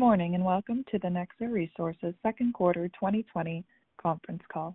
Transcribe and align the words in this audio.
morning, 0.00 0.34
and 0.34 0.42
welcome 0.42 0.82
to 0.90 0.98
the 1.00 1.08
Nexa 1.08 1.52
Resources 1.52 2.14
second 2.22 2.54
quarter 2.54 2.88
2020 2.88 3.62
conference 4.00 4.40
call. 4.50 4.74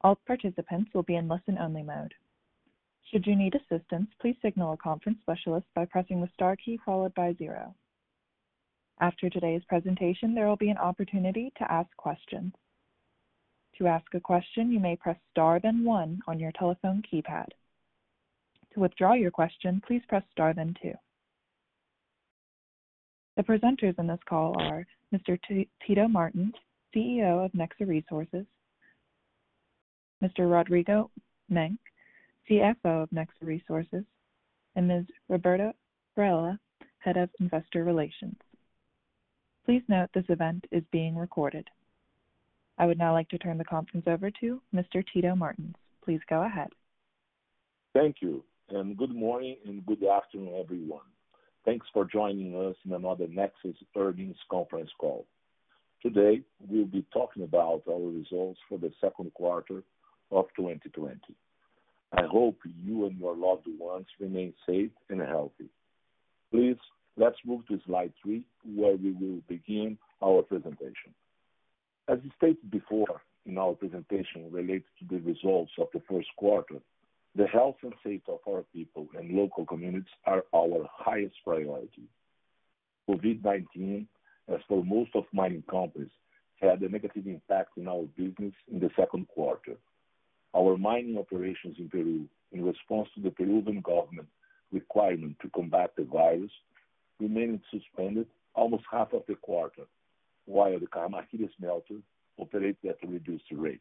All 0.00 0.18
participants 0.26 0.90
will 0.92 1.04
be 1.04 1.14
in 1.14 1.28
listen-only 1.28 1.84
mode. 1.84 2.12
Should 3.08 3.28
you 3.28 3.36
need 3.36 3.54
assistance, 3.54 4.08
please 4.20 4.34
signal 4.42 4.72
a 4.72 4.76
conference 4.76 5.18
specialist 5.22 5.66
by 5.76 5.84
pressing 5.84 6.20
the 6.20 6.28
star 6.34 6.56
key 6.56 6.80
followed 6.84 7.14
by 7.14 7.32
zero. 7.38 7.72
After 9.00 9.30
today's 9.30 9.62
presentation, 9.68 10.34
there 10.34 10.48
will 10.48 10.56
be 10.56 10.70
an 10.70 10.78
opportunity 10.78 11.52
to 11.56 11.70
ask 11.72 11.88
questions. 11.96 12.52
To 13.80 13.86
ask 13.86 14.12
a 14.14 14.20
question, 14.20 14.72
you 14.72 14.80
may 14.80 14.96
press 14.96 15.16
star 15.30 15.60
then 15.62 15.84
one 15.84 16.18
on 16.26 16.40
your 16.40 16.50
telephone 16.58 17.02
keypad. 17.08 17.46
To 18.74 18.80
withdraw 18.80 19.14
your 19.14 19.30
question, 19.30 19.80
please 19.86 20.02
press 20.08 20.24
star 20.32 20.54
then 20.54 20.74
two. 20.82 20.94
The 23.38 23.44
presenters 23.44 23.96
in 24.00 24.08
this 24.08 24.18
call 24.28 24.60
are 24.60 24.84
Mr. 25.14 25.38
Tito 25.86 26.08
Martins, 26.08 26.54
CEO 26.94 27.44
of 27.44 27.52
Nexa 27.52 27.86
Resources, 27.86 28.44
Mr. 30.20 30.50
Rodrigo 30.50 31.08
Menck, 31.48 31.78
CFO 32.50 33.04
of 33.04 33.10
Nexa 33.10 33.28
Resources, 33.42 34.02
and 34.74 34.88
Ms. 34.88 35.04
Roberta 35.28 35.72
Varella, 36.16 36.58
Head 36.98 37.16
of 37.16 37.30
Investor 37.38 37.84
Relations. 37.84 38.34
Please 39.64 39.82
note 39.86 40.10
this 40.14 40.24
event 40.30 40.64
is 40.72 40.82
being 40.90 41.14
recorded. 41.14 41.68
I 42.76 42.86
would 42.86 42.98
now 42.98 43.12
like 43.12 43.28
to 43.28 43.38
turn 43.38 43.56
the 43.56 43.64
conference 43.64 44.08
over 44.08 44.32
to 44.40 44.60
Mr. 44.74 45.04
Tito 45.12 45.36
Martins. 45.36 45.76
Please 46.04 46.20
go 46.28 46.42
ahead. 46.42 46.70
Thank 47.94 48.16
you, 48.20 48.42
and 48.70 48.96
good 48.96 49.14
morning 49.14 49.58
and 49.64 49.86
good 49.86 50.02
afternoon, 50.02 50.56
everyone. 50.60 51.02
Thanks 51.68 51.86
for 51.92 52.06
joining 52.06 52.54
us 52.56 52.76
in 52.86 52.94
another 52.94 53.26
Nexa's 53.26 53.76
earnings 53.94 54.38
conference 54.50 54.88
call. 54.98 55.26
Today, 56.02 56.40
we'll 56.66 56.86
be 56.86 57.04
talking 57.12 57.42
about 57.42 57.82
our 57.86 58.00
results 58.10 58.58
for 58.70 58.78
the 58.78 58.90
second 59.02 59.34
quarter 59.34 59.82
of 60.30 60.46
2020. 60.56 61.18
I 62.16 62.22
hope 62.24 62.56
you 62.82 63.04
and 63.04 63.18
your 63.18 63.36
loved 63.36 63.66
ones 63.78 64.06
remain 64.18 64.54
safe 64.66 64.90
and 65.10 65.20
healthy. 65.20 65.68
Please, 66.50 66.78
let's 67.18 67.36
move 67.44 67.68
to 67.68 67.78
slide 67.84 68.14
three, 68.22 68.44
where 68.64 68.96
we 68.96 69.10
will 69.12 69.40
begin 69.46 69.98
our 70.24 70.40
presentation. 70.40 71.12
As 72.08 72.18
stated 72.38 72.70
before 72.70 73.20
in 73.44 73.58
our 73.58 73.74
presentation 73.74 74.50
related 74.50 74.84
to 75.00 75.14
the 75.16 75.20
results 75.22 75.72
of 75.78 75.88
the 75.92 76.00
first 76.10 76.28
quarter, 76.38 76.76
the 77.38 77.46
health 77.46 77.76
and 77.82 77.94
safety 78.02 78.20
of 78.26 78.40
our 78.48 78.64
people 78.72 79.06
and 79.16 79.30
local 79.30 79.64
communities 79.64 80.10
are 80.26 80.42
our 80.52 80.84
highest 80.92 81.36
priority. 81.44 82.02
COVID-19, 83.08 84.06
as 84.52 84.58
for 84.66 84.84
most 84.84 85.10
of 85.14 85.22
mining 85.32 85.62
companies, 85.70 86.10
had 86.60 86.80
a 86.80 86.88
negative 86.88 87.28
impact 87.28 87.70
on 87.78 87.86
our 87.86 88.02
business 88.16 88.52
in 88.72 88.80
the 88.80 88.90
second 88.98 89.28
quarter. 89.28 89.74
Our 90.56 90.76
mining 90.76 91.16
operations 91.16 91.76
in 91.78 91.88
Peru, 91.88 92.24
in 92.50 92.64
response 92.64 93.08
to 93.14 93.22
the 93.22 93.30
Peruvian 93.30 93.82
government 93.82 94.26
requirement 94.72 95.36
to 95.40 95.48
combat 95.50 95.92
the 95.96 96.04
virus, 96.04 96.50
remained 97.20 97.60
suspended 97.70 98.26
almost 98.56 98.82
half 98.90 99.12
of 99.12 99.22
the 99.28 99.36
quarter, 99.36 99.82
while 100.46 100.76
the 100.80 100.86
Cajamarquilla 100.88 101.48
smelter 101.56 101.98
operated 102.36 102.76
at 102.88 102.96
reduced 103.08 103.44
rates. 103.52 103.80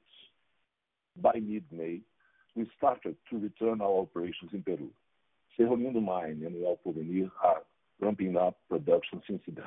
By 1.20 1.34
mid-May, 1.42 2.02
we 2.58 2.68
started 2.76 3.16
to 3.30 3.38
return 3.38 3.82
our 3.82 4.00
operations 4.00 4.50
in 4.52 4.64
Peru. 4.64 4.90
Cerro 5.56 5.78
Lindo 5.78 6.04
mine 6.04 6.42
and 6.46 6.66
El 6.66 6.78
Porvenir 6.86 7.30
are 7.44 7.62
ramping 8.02 8.36
up 8.36 8.58
production 8.68 9.22
since 9.28 9.42
then. 9.48 9.64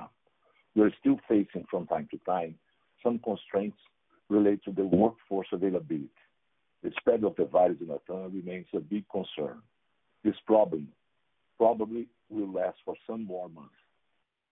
We're 0.75 0.91
still 1.01 1.19
facing 1.29 1.65
from 1.71 1.87
time 1.87 2.09
to 2.11 2.19
time 2.29 2.57
some 3.03 3.21
constraints 3.21 3.79
related 4.29 4.63
to 4.65 4.73
the 4.73 4.85
workforce 4.85 5.47
availability. 5.53 6.11
The 6.83 6.91
spread 6.97 7.23
of 7.25 7.37
the 7.37 7.45
virus 7.45 7.79
in 7.81 7.87
Latam 7.89 8.35
remains 8.35 8.67
a 8.75 8.81
big 8.81 9.05
concern. 9.09 9.59
This 10.25 10.35
problem 10.47 10.89
probably 11.59 12.09
will 12.29 12.53
last 12.53 12.79
for 12.85 12.95
some 13.07 13.25
more 13.25 13.49
months. 13.49 13.71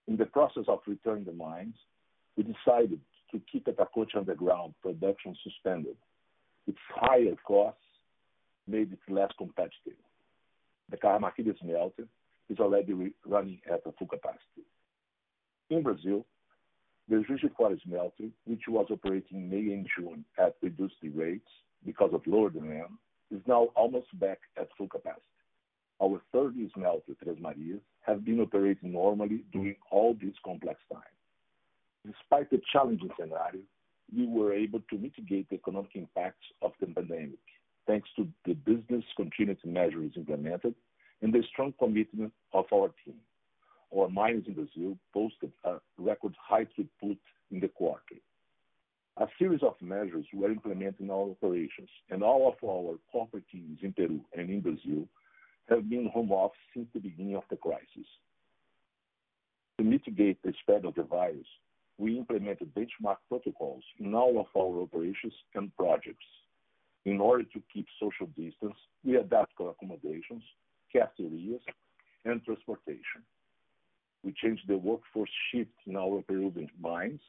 In 0.06 0.16
the 0.16 0.26
process 0.26 0.64
of 0.68 0.80
returning 0.86 1.24
the 1.24 1.32
mines, 1.32 1.74
we 2.36 2.44
decided 2.44 3.00
to 3.32 3.40
keep 3.50 3.66
Atacocha 3.66 4.16
underground 4.16 4.74
production 4.82 5.36
suspended. 5.42 5.96
Its 6.66 6.78
higher 6.94 7.34
costs 7.46 7.80
made 8.68 8.92
it 8.92 8.98
less 9.12 9.30
competitive. 9.38 9.98
The 10.90 10.96
Cajamarquilla 10.96 11.58
smelter 11.58 12.04
is 12.48 12.58
already 12.58 13.12
running 13.26 13.60
at 13.70 13.82
full 13.84 14.06
capacity. 14.06 14.64
In 15.70 15.82
Brazil, 15.82 16.24
the 17.08 17.16
Juiz 17.28 17.40
de 17.40 17.48
Fora 17.50 17.76
smelter, 17.84 18.28
which 18.44 18.62
was 18.68 18.86
operating 18.90 19.38
in 19.38 19.50
May 19.50 19.72
and 19.72 19.86
June 19.96 20.24
at 20.38 20.54
reduced 20.62 20.96
rates 21.14 21.48
because 21.84 22.10
of 22.12 22.22
lower 22.26 22.50
demand, 22.50 22.90
is 23.30 23.40
now 23.46 23.64
almost 23.74 24.06
back 24.18 24.38
at 24.58 24.68
full 24.76 24.88
capacity. 24.88 25.22
Our 26.02 26.20
third 26.32 26.54
smelter, 26.74 27.12
Três 27.24 27.40
Marias, 27.40 27.80
have 28.06 28.24
been 28.24 28.40
operating 28.40 28.92
normally 28.92 29.44
during 29.52 29.76
all 29.90 30.14
this 30.14 30.34
complex 30.44 30.80
time. 30.92 31.02
Despite 32.06 32.50
the 32.50 32.60
challenging 32.72 33.10
scenario, 33.18 33.62
we 34.14 34.26
were 34.26 34.52
able 34.54 34.80
to 34.88 34.96
mitigate 34.96 35.48
the 35.50 35.56
economic 35.56 35.90
impacts 35.94 36.46
of 36.62 36.70
the 36.80 36.86
pandemic 36.86 37.40
thanks 37.88 38.08
to 38.14 38.28
the 38.44 38.52
business 38.52 39.02
continuity 39.16 39.66
measures 39.66 40.12
implemented 40.16 40.74
and 41.22 41.32
the 41.32 41.42
strong 41.50 41.72
commitment 41.80 42.32
of 42.52 42.66
our 42.72 42.90
team. 43.04 43.16
Our 43.96 44.08
mines 44.10 44.44
in 44.46 44.52
Brazil 44.54 44.96
posted 45.12 45.50
a 45.64 45.76
record 45.96 46.34
high 46.40 46.66
throughput 46.66 47.16
in 47.50 47.58
the 47.60 47.68
quarter. 47.68 48.14
A 49.16 49.26
series 49.38 49.62
of 49.62 49.74
measures 49.80 50.26
were 50.34 50.50
implemented 50.52 51.00
in 51.00 51.10
our 51.10 51.30
operations, 51.30 51.88
and 52.10 52.22
all 52.22 52.46
of 52.54 52.68
our 52.68 52.96
corporate 53.10 53.48
teams 53.50 53.78
in 53.82 53.92
Peru 53.94 54.20
and 54.36 54.50
in 54.50 54.60
Brazil 54.60 55.08
have 55.70 55.88
been 55.88 56.08
home 56.12 56.30
office 56.30 56.58
since 56.74 56.86
the 56.94 57.00
beginning 57.00 57.34
of 57.34 57.42
the 57.50 57.56
crisis. 57.56 58.08
To 59.78 59.84
mitigate 59.84 60.38
the 60.44 60.52
spread 60.60 60.84
of 60.84 60.94
the 60.94 61.02
virus, 61.04 61.46
we 61.96 62.18
implemented 62.18 62.72
benchmark 62.76 63.16
protocols 63.28 63.82
in 63.98 64.14
all 64.14 64.38
of 64.38 64.46
our 64.56 64.82
operations 64.82 65.34
and 65.54 65.74
projects. 65.76 66.24
In 67.04 67.20
order 67.20 67.44
to 67.44 67.62
keep 67.72 67.86
social 68.00 68.26
distance, 68.38 68.76
we 69.04 69.16
adapt 69.16 69.52
our 69.60 69.70
accommodations, 69.70 70.42
cafeterias, 70.92 71.62
and 72.24 72.42
transportation. 72.44 73.22
We 74.24 74.32
changed 74.32 74.66
the 74.68 74.76
workforce 74.76 75.30
shift 75.52 75.70
in 75.86 75.96
our 75.96 76.22
Peruvian 76.22 76.70
mines, 76.80 77.20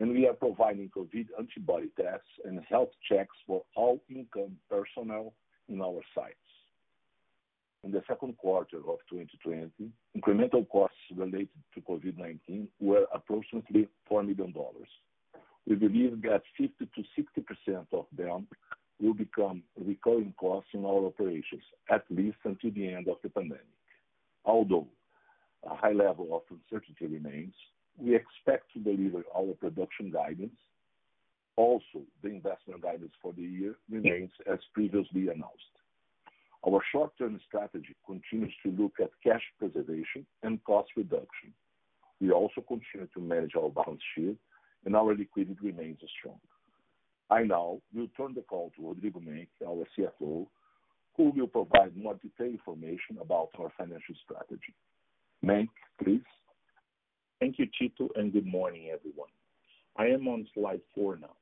and 0.00 0.10
we 0.10 0.28
are 0.28 0.34
providing 0.34 0.90
COVID 0.94 1.28
antibody 1.38 1.88
tests 1.98 2.28
and 2.44 2.60
health 2.68 2.90
checks 3.08 3.34
for 3.46 3.62
all 3.74 4.00
income 4.10 4.56
personnel 4.70 5.32
in 5.70 5.80
our 5.80 6.00
sites. 6.14 6.36
In 7.84 7.92
the 7.92 8.02
second 8.08 8.36
quarter 8.36 8.78
of 8.78 8.98
2020, 9.08 9.70
incremental 10.16 10.68
costs 10.68 10.96
related 11.14 11.48
to 11.74 11.80
COVID-19 11.80 12.66
were 12.80 13.06
approximately 13.14 13.88
$4 14.10 14.22
million. 14.26 14.52
We 15.66 15.76
believe 15.76 16.20
that 16.22 16.42
50%-60% 16.60 17.86
of 17.92 18.06
them 18.16 18.46
will 19.00 19.14
become 19.14 19.62
recurring 19.84 20.32
costs 20.38 20.70
in 20.72 20.84
our 20.84 21.04
operations, 21.06 21.62
at 21.90 22.04
least 22.10 22.36
until 22.44 22.70
the 22.70 22.92
end 22.92 23.08
of 23.08 23.16
the 23.22 23.28
pandemic. 23.28 23.62
Although 24.44 24.86
a 25.70 25.74
high 25.76 25.92
level 25.92 26.28
of 26.34 26.42
uncertainty 26.50 27.06
remains, 27.06 27.54
we 27.98 28.14
expect 28.14 28.72
to 28.72 28.78
deliver 28.80 29.22
our 29.36 29.52
production 29.54 30.10
guidance. 30.10 30.56
Also, 31.56 32.02
the 32.22 32.28
investment 32.28 32.82
guidance 32.82 33.12
for 33.22 33.32
the 33.32 33.42
year 33.42 33.74
remains 33.90 34.30
as 34.50 34.58
previously 34.74 35.22
announced. 35.28 35.72
Our 36.66 36.80
short-term 36.92 37.40
strategy 37.48 37.94
continues 38.06 38.52
to 38.64 38.70
look 38.72 38.94
at 39.00 39.10
cash 39.22 39.42
preservation 39.58 40.26
and 40.42 40.62
cost 40.64 40.90
reduction. 40.96 41.54
We 42.20 42.30
also 42.30 42.60
continue 42.60 43.06
to 43.14 43.20
manage 43.20 43.52
our 43.56 43.68
balance 43.70 44.00
sheet, 44.14 44.36
and 44.84 44.96
our 44.96 45.14
liquidity 45.14 45.56
remains 45.62 45.98
strong. 46.20 46.38
I 47.30 47.42
now 47.42 47.80
will 47.94 48.08
turn 48.16 48.34
the 48.34 48.42
call 48.42 48.70
to 48.76 48.88
Rodrigo 48.88 49.20
Menck, 49.20 49.48
our 49.66 49.84
CFO, 49.98 50.46
who 51.16 51.22
will 51.30 51.48
provide 51.48 51.96
more 51.96 52.14
detailed 52.14 52.52
information 52.54 53.18
about 53.20 53.48
our 53.58 53.70
financial 53.76 54.14
strategy. 54.24 54.74
Menck, 55.44 55.68
please. 56.02 56.22
Thank 57.40 57.58
you, 57.58 57.66
Tito, 57.78 58.08
and 58.14 58.32
good 58.32 58.46
morning, 58.46 58.88
everyone. 58.92 59.28
I 59.96 60.06
am 60.06 60.28
on 60.28 60.46
slide 60.54 60.80
four 60.94 61.16
now. 61.18 61.34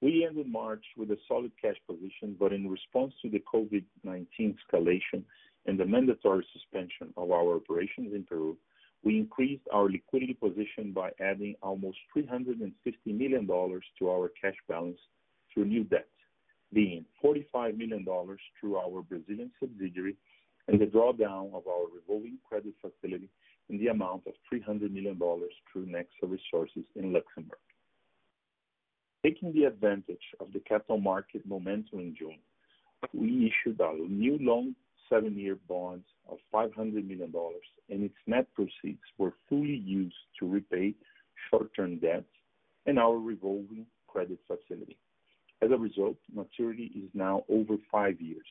We 0.00 0.24
ended 0.24 0.46
March 0.46 0.84
with 0.96 1.10
a 1.10 1.18
solid 1.26 1.50
cash 1.60 1.76
position, 1.86 2.36
but 2.38 2.52
in 2.52 2.70
response 2.70 3.12
to 3.22 3.28
the 3.28 3.42
COVID-19 3.52 4.28
escalation 4.54 5.22
and 5.66 5.78
the 5.78 5.84
mandatory 5.84 6.46
suspension 6.52 7.12
of 7.16 7.30
our 7.32 7.56
operations 7.56 8.14
in 8.14 8.24
Peru, 8.24 8.56
we 9.02 9.16
increased 9.18 9.62
our 9.72 9.88
liquidity 9.88 10.34
position 10.34 10.92
by 10.92 11.10
adding 11.20 11.54
almost 11.62 11.98
$350 12.16 12.60
million 13.06 13.46
to 13.46 14.10
our 14.10 14.30
cash 14.40 14.54
balance 14.68 14.98
through 15.52 15.64
new 15.64 15.84
debt, 15.84 16.06
being 16.72 17.04
$45 17.24 17.78
million 17.78 18.04
through 18.60 18.76
our 18.76 19.02
Brazilian 19.02 19.50
subsidiary 19.58 20.16
and 20.68 20.80
the 20.80 20.84
drawdown 20.86 21.46
of 21.54 21.66
our 21.66 21.86
revolving 21.94 22.36
credit 22.46 22.74
facility 22.80 23.28
in 23.70 23.78
the 23.78 23.88
amount 23.88 24.22
of 24.26 24.34
$300 24.52 24.90
million 24.92 25.18
through 25.72 25.86
Nexa 25.86 26.22
Resources 26.26 26.84
in 26.96 27.12
Luxembourg. 27.12 27.58
Taking 29.24 29.52
the 29.52 29.64
advantage 29.64 30.18
of 30.40 30.52
the 30.52 30.60
capital 30.60 30.98
market 30.98 31.42
momentum 31.46 32.00
in 32.00 32.14
June, 32.18 32.38
we 33.14 33.50
issued 33.50 33.80
a 33.80 33.94
new 34.08 34.38
seven-year 35.10 35.58
bonds 35.68 36.04
of 36.30 36.38
$500 36.54 36.74
million, 37.06 37.30
and 37.90 38.02
its 38.02 38.14
net 38.26 38.46
proceeds 38.54 39.02
were 39.18 39.32
fully 39.48 39.82
used 39.84 40.14
to 40.38 40.48
repay 40.48 40.94
short-term 41.50 41.98
debts 41.98 42.24
and 42.86 42.98
our 42.98 43.18
revolving 43.18 43.84
credit 44.08 44.38
facility. 44.46 44.96
As 45.62 45.70
a 45.70 45.76
result, 45.76 46.16
maturity 46.34 46.90
is 46.96 47.10
now 47.12 47.42
over 47.50 47.74
five 47.92 48.18
years. 48.20 48.46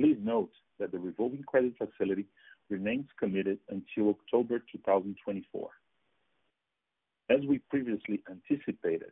Please 0.00 0.18
note 0.22 0.50
that 0.78 0.92
the 0.92 0.98
revolving 0.98 1.42
credit 1.42 1.72
facility 1.76 2.26
remains 2.70 3.06
committed 3.18 3.58
until 3.70 4.10
October 4.10 4.62
2024. 4.70 5.68
As 7.30 7.40
we 7.48 7.58
previously 7.70 8.22
anticipated, 8.30 9.10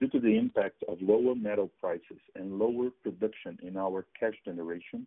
due 0.00 0.08
to 0.08 0.20
the 0.20 0.38
impact 0.38 0.82
of 0.88 0.98
lower 1.00 1.34
metal 1.34 1.70
prices 1.80 2.20
and 2.36 2.58
lower 2.58 2.90
production 3.02 3.58
in 3.62 3.76
our 3.76 4.04
cash 4.18 4.34
generation, 4.44 5.06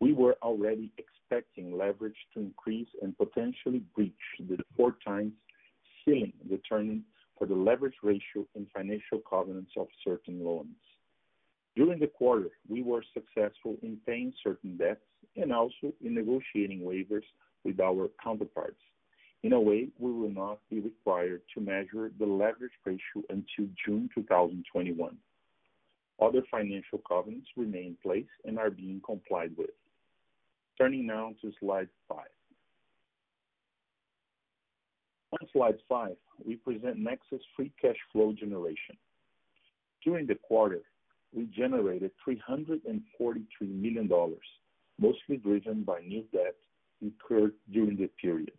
we 0.00 0.12
were 0.12 0.36
already 0.42 0.92
expecting 0.98 1.76
leverage 1.76 2.16
to 2.34 2.40
increase 2.40 2.88
and 3.00 3.16
potentially 3.16 3.82
breach 3.94 4.12
the 4.48 4.58
4 4.76 4.96
times 5.04 5.32
ceiling 6.04 6.32
determined 6.48 7.02
for 7.38 7.46
the 7.46 7.54
leverage 7.54 7.94
ratio 8.02 8.46
and 8.54 8.66
financial 8.74 9.18
covenants 9.28 9.72
of 9.78 9.86
certain 10.06 10.44
loans. 10.44 10.76
During 11.76 11.98
the 12.00 12.06
quarter, 12.06 12.48
we 12.68 12.82
were 12.82 13.04
successful 13.12 13.76
in 13.82 13.98
paying 14.06 14.32
certain 14.42 14.76
debts 14.76 15.04
and 15.36 15.52
also 15.52 15.92
in 16.02 16.14
negotiating 16.14 16.80
waivers 16.80 17.24
with 17.64 17.80
our 17.80 18.08
counterparts. 18.22 18.80
In 19.42 19.52
a 19.52 19.60
way, 19.60 19.88
we 19.98 20.12
will 20.12 20.30
not 20.30 20.58
be 20.70 20.80
required 20.80 21.42
to 21.54 21.60
measure 21.60 22.10
the 22.18 22.24
leverage 22.26 22.72
ratio 22.84 23.22
until 23.28 23.66
June 23.84 24.08
2021. 24.14 25.16
Other 26.20 26.42
financial 26.50 27.00
covenants 27.06 27.48
remain 27.56 27.88
in 27.88 27.96
place 28.02 28.30
and 28.46 28.58
are 28.58 28.70
being 28.70 29.02
complied 29.06 29.52
with. 29.56 29.70
Turning 30.78 31.06
now 31.06 31.32
to 31.40 31.50
slide 31.58 31.88
five. 32.08 32.18
On 35.32 35.48
slide 35.52 35.78
five, 35.88 36.16
we 36.44 36.56
present 36.56 36.98
Nexa's 36.98 37.42
free 37.56 37.72
cash 37.80 37.96
flow 38.12 38.32
generation. 38.32 38.96
During 40.04 40.26
the 40.26 40.34
quarter, 40.34 40.80
we 41.34 41.46
generated 41.46 42.10
$343 42.26 42.78
million, 43.62 44.08
mostly 45.00 45.36
driven 45.38 45.82
by 45.82 46.00
new 46.00 46.24
debt 46.32 46.54
incurred 47.02 47.52
during 47.72 47.96
the 47.96 48.08
period. 48.20 48.52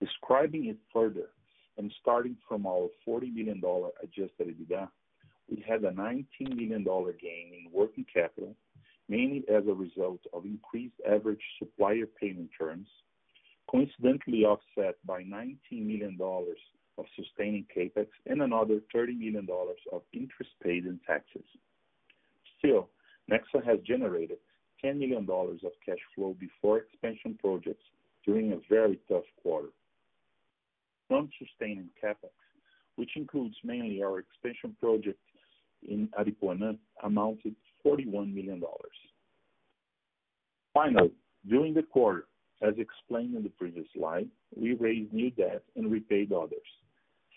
Describing 0.00 0.66
it 0.66 0.78
further 0.92 1.28
and 1.76 1.92
starting 2.00 2.36
from 2.48 2.66
our 2.66 2.88
$40 3.06 3.32
million 3.34 3.60
adjusted 4.02 4.48
EBITDA, 4.58 4.88
we 5.50 5.62
had 5.68 5.84
a 5.84 5.92
$19 5.92 6.24
million 6.48 6.82
gain 6.82 7.52
in 7.52 7.70
working 7.72 8.06
capital 8.12 8.56
mainly 9.08 9.44
as 9.52 9.64
a 9.66 9.74
result 9.74 10.20
of 10.32 10.44
increased 10.44 10.94
average 11.08 11.40
supplier 11.58 12.06
payment 12.20 12.50
terms, 12.58 12.88
coincidentally 13.70 14.44
offset 14.44 14.94
by 15.04 15.22
$19 15.22 15.56
million 15.72 16.18
of 16.20 17.04
sustaining 17.16 17.66
CapEx 17.76 18.06
and 18.26 18.40
another 18.42 18.80
$30 18.94 19.18
million 19.18 19.46
of 19.92 20.02
interest 20.12 20.50
paid 20.62 20.86
in 20.86 20.98
taxes. 21.06 21.44
Still, 22.58 22.88
Nexa 23.30 23.64
has 23.64 23.78
generated 23.86 24.38
$10 24.84 24.98
million 24.98 25.26
of 25.28 25.72
cash 25.84 25.98
flow 26.14 26.36
before 26.38 26.78
expansion 26.78 27.36
projects 27.40 27.84
during 28.24 28.52
a 28.52 28.56
very 28.70 28.98
tough 29.08 29.24
quarter. 29.42 29.68
Non-sustaining 31.10 31.90
CapEx, 32.02 32.30
which 32.96 33.10
includes 33.16 33.56
mainly 33.64 34.02
our 34.02 34.18
expansion 34.18 34.74
project 34.80 35.18
in 35.86 36.08
Aripuanã, 36.18 36.78
amounted 37.02 37.54
$41 37.86 38.32
million. 38.34 38.62
Finally, 40.72 41.12
during 41.48 41.74
the 41.74 41.82
quarter, 41.82 42.26
as 42.62 42.74
explained 42.78 43.36
in 43.36 43.42
the 43.42 43.50
previous 43.50 43.86
slide, 43.94 44.28
we 44.56 44.72
raised 44.74 45.12
new 45.12 45.30
debt 45.30 45.62
and 45.76 45.92
repaid 45.92 46.32
others, 46.32 46.58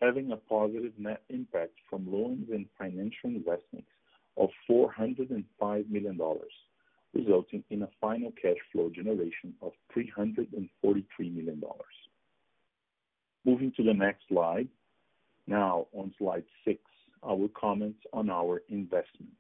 having 0.02 0.32
a 0.32 0.38
positive 0.38 0.94
net 0.98 1.22
impact 1.30 1.74
from 1.90 2.10
loans 2.12 2.46
and 2.52 2.66
financial 2.78 3.26
investments 3.32 3.90
of 4.38 4.50
$405 4.70 5.28
million, 5.90 6.20
resulting 7.14 7.64
in 7.70 7.82
a 7.84 7.90
final 8.00 8.32
cash 8.42 8.58
flow 8.72 8.90
generation 8.94 9.54
of 9.62 9.72
$343 9.96 10.48
million. 11.20 11.62
Moving 13.46 13.72
to 13.76 13.84
the 13.84 13.94
next 13.94 14.24
slide. 14.30 14.68
Now 15.48 15.88
on 15.94 16.14
slide 16.18 16.44
six, 16.66 16.80
I 17.24 17.34
will 17.34 17.50
comment 17.60 17.96
on 18.14 18.30
our 18.30 18.62
investments. 18.70 19.34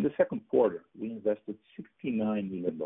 In 0.00 0.04
the 0.04 0.14
second 0.16 0.40
quarter, 0.48 0.84
we 0.98 1.10
invested 1.10 1.58
$69 2.02 2.18
million 2.50 2.80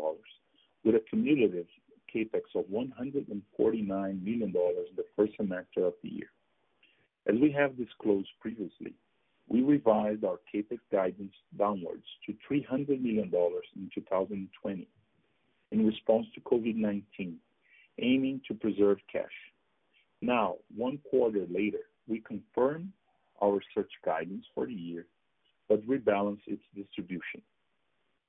with 0.83 0.95
a 0.95 0.99
cumulative 1.09 1.65
CapEx 2.13 2.41
of 2.55 2.65
$149 2.65 3.87
million 3.87 4.19
in 4.43 4.51
the 4.51 5.05
first 5.15 5.31
semester 5.37 5.85
of 5.85 5.93
the 6.03 6.09
year. 6.11 6.27
As 7.25 7.35
we 7.39 7.53
have 7.53 7.77
disclosed 7.77 8.27
previously, 8.41 8.93
we 9.47 9.61
revised 9.61 10.25
our 10.25 10.41
CapEx 10.53 10.79
guidance 10.91 11.31
downwards 11.57 12.03
to 12.25 12.33
$300 12.51 13.01
million 13.01 13.31
in 13.33 13.89
2020 13.95 14.87
in 15.71 15.85
response 15.87 16.25
to 16.35 16.41
COVID-19, 16.41 17.35
aiming 17.99 18.41
to 18.45 18.53
preserve 18.55 18.97
cash. 19.09 19.31
Now, 20.19 20.55
one 20.75 20.99
quarter 21.09 21.45
later, 21.49 21.87
we 22.09 22.19
confirm 22.19 22.91
our 23.41 23.59
such 23.73 23.89
guidance 24.03 24.43
for 24.53 24.65
the 24.65 24.73
year 24.73 25.05
but 25.67 25.85
rebalance 25.87 26.41
its 26.47 26.63
distribution. 26.75 27.41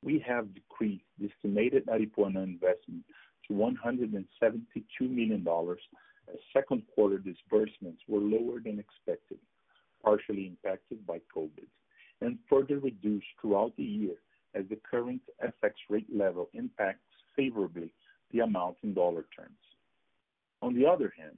We 0.02 0.18
have 0.26 0.54
decreased 0.54 1.04
the 1.18 1.28
estimated 1.30 1.86
Aripuanã 1.86 2.42
investment 2.44 3.04
to 3.48 3.52
$172 3.54 4.20
million 5.02 5.46
as 6.28 6.36
second 6.52 6.82
quarter 6.94 7.18
disbursements 7.18 8.02
were 8.08 8.20
lower 8.20 8.60
than 8.60 8.78
expected, 8.78 9.38
partially 10.02 10.46
impacted 10.46 11.06
by 11.06 11.20
COVID, 11.34 11.68
and 12.20 12.38
further 12.50 12.78
reduced 12.78 13.26
throughout 13.40 13.72
the 13.76 13.84
year 13.84 14.14
as 14.54 14.64
the 14.68 14.78
current 14.90 15.20
FX 15.44 15.72
rate 15.88 16.08
level 16.14 16.48
impacts 16.54 17.00
favorably 17.36 17.92
the 18.32 18.40
amount 18.40 18.76
in 18.82 18.94
dollar 18.94 19.26
terms. 19.36 19.52
On 20.62 20.74
the 20.74 20.86
other 20.86 21.12
hand, 21.16 21.36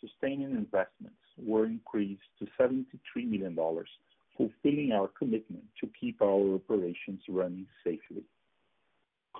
sustaining 0.00 0.50
investments 0.50 1.14
were 1.38 1.66
increased 1.66 2.22
to 2.38 2.46
$73 2.60 2.76
million 3.28 3.56
fulfilling 4.36 4.92
our 4.92 5.08
commitment 5.18 5.64
to 5.80 5.88
keep 5.98 6.20
our 6.22 6.54
operations 6.54 7.20
running 7.28 7.66
safely. 7.82 8.24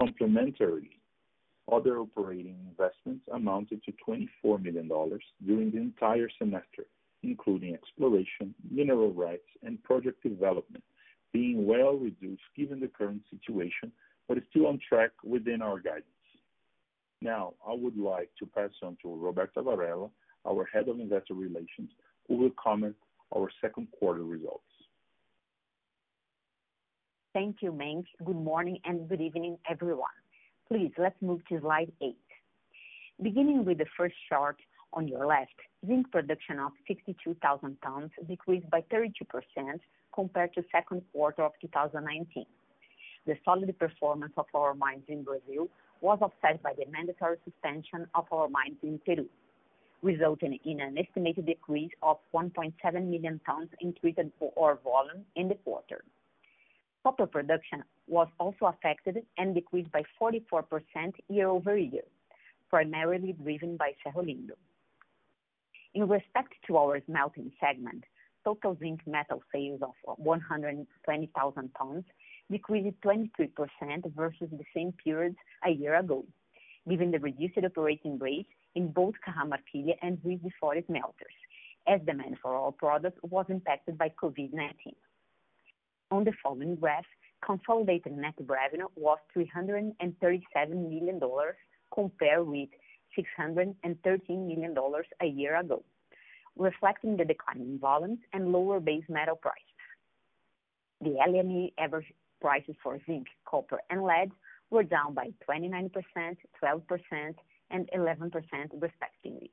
Complementarily, 0.00 0.90
other 1.72 1.98
operating 1.98 2.56
investments 2.68 3.24
amounted 3.32 3.82
to 3.84 3.92
$24 4.44 4.62
million 4.62 4.88
during 5.44 5.70
the 5.70 5.76
entire 5.78 6.28
semester, 6.38 6.84
including 7.22 7.74
exploration, 7.74 8.54
mineral 8.70 9.12
rights, 9.12 9.46
and 9.64 9.82
project 9.82 10.22
development, 10.22 10.84
being 11.32 11.66
well 11.66 11.94
reduced 11.94 12.42
given 12.56 12.80
the 12.80 12.88
current 12.88 13.22
situation, 13.30 13.90
but 14.28 14.38
still 14.50 14.66
on 14.68 14.78
track 14.88 15.10
within 15.24 15.60
our 15.62 15.78
guidance. 15.78 16.04
Now, 17.22 17.54
I 17.66 17.74
would 17.74 17.96
like 17.98 18.30
to 18.38 18.46
pass 18.46 18.70
on 18.82 18.96
to 19.02 19.14
Roberta 19.16 19.62
Varella, 19.62 20.10
our 20.46 20.66
Head 20.72 20.88
of 20.88 21.00
Investor 21.00 21.34
Relations, 21.34 21.90
who 22.28 22.36
will 22.36 22.50
comment 22.62 22.94
our 23.34 23.48
second 23.60 23.88
quarter 23.98 24.22
results. 24.22 24.62
Thank 27.37 27.57
you, 27.61 27.71
Menck. 27.71 28.07
Good 28.25 28.40
morning 28.52 28.78
and 28.87 29.07
good 29.11 29.21
evening, 29.21 29.59
everyone. 29.69 30.16
Please, 30.69 30.90
let's 30.97 31.21
move 31.21 31.43
to 31.50 31.61
slide 31.61 31.93
eight. 32.00 32.25
Beginning 33.21 33.62
with 33.62 33.76
the 33.76 33.85
first 33.95 34.14
chart 34.26 34.57
on 34.95 35.07
your 35.07 35.26
left, 35.26 35.52
zinc 35.87 36.11
production 36.11 36.59
of 36.59 36.73
62,000 36.88 37.76
tons 37.85 38.11
decreased 38.26 38.71
by 38.71 38.81
32% 38.90 39.12
compared 40.14 40.55
to 40.55 40.64
second 40.73 41.02
quarter 41.12 41.43
of 41.43 41.52
2019. 41.61 42.47
The 43.26 43.35
solid 43.45 43.78
performance 43.78 44.33
of 44.38 44.47
our 44.55 44.73
mines 44.73 45.05
in 45.09 45.23
Brazil 45.23 45.69
was 46.00 46.19
offset 46.23 46.62
by 46.62 46.73
the 46.73 46.87
mandatory 46.90 47.37
suspension 47.45 48.07
of 48.14 48.25
our 48.33 48.49
mines 48.49 48.78
in 48.83 48.99
Peru, 49.05 49.28
resulting 50.02 50.59
in 50.64 50.81
an 50.81 50.97
estimated 50.97 51.45
decrease 51.45 51.93
of 52.02 52.16
1.7 52.33 52.73
million 53.05 53.38
tons 53.45 53.69
in 53.83 53.93
treated 54.00 54.33
ore 54.40 54.78
volume 54.83 55.23
in 55.35 55.49
the 55.49 55.55
quarter. 55.57 56.02
Copper 57.06 57.28
production 57.28 57.84
was 58.08 58.26
also 58.40 58.66
affected 58.66 59.25
and 59.38 59.54
decreased 59.54 59.92
by 59.92 60.02
44% 60.20 61.12
year-over-year, 61.28 62.02
primarily 62.68 63.32
driven 63.32 63.76
by 63.76 63.92
Cerro 64.02 64.25
Lindo. 64.25 64.54
In 65.94 66.08
respect 66.08 66.54
to 66.66 66.76
our 66.78 67.00
smelting 67.06 67.52
segment, 67.60 68.02
total 68.44 68.76
zinc 68.80 69.02
metal 69.06 69.40
sales 69.54 69.82
of 69.82 69.92
120,000 70.16 71.70
tons 71.78 72.04
decreased 72.50 72.96
23% 73.02 73.28
versus 74.16 74.48
the 74.50 74.64
same 74.75 74.90
period 74.94 75.36
a 75.64 75.70
year 75.70 75.94
ago, 75.94 76.25
given 76.90 77.12
the 77.12 77.20
reduced 77.20 77.64
operating 77.64 78.18
rate 78.18 78.48
in 78.75 78.90
both 78.90 79.14
Cajamarquilla 79.25 79.94
and 80.02 80.18
Juiz 80.25 80.42
de 80.42 80.50
Fora 80.58 80.82
smelters, 80.86 81.38
as 81.86 82.00
demand 82.00 82.36
for 82.42 82.52
our 82.56 82.72
products 82.72 83.20
was 83.22 83.46
impacted 83.48 83.96
by 83.96 84.08
COVID-19. 84.20 84.72
On 86.12 86.22
the 86.22 86.32
following 86.40 86.76
graph, 86.76 87.04
consolidated 87.44 88.16
net 88.16 88.34
revenue 88.46 88.86
was 88.94 89.18
$337 89.36 89.90
million 90.70 91.20
compared 91.92 92.46
with 92.46 92.68
$613 93.18 93.75
million 94.46 94.76
a 95.20 95.26
year 95.26 95.56
ago, 95.56 95.82
reflecting 96.56 97.16
the 97.16 97.25
decline 97.25 97.60
in 97.60 97.78
volumes 97.80 98.20
and 98.32 98.52
lower 98.52 98.78
base 98.78 99.02
metal 99.08 99.34
prices. 99.34 99.82
The 101.00 101.16
LME 101.28 101.72
average 101.78 102.12
prices 102.40 102.76
for 102.84 103.00
zinc, 103.04 103.26
copper, 103.44 103.80
and 103.90 104.04
lead 104.04 104.30
were 104.70 104.84
down 104.84 105.12
by 105.14 105.30
29%, 105.50 105.90
12%, 106.62 107.34
and 107.72 107.90
11% 107.94 108.32
respectively 108.78 109.50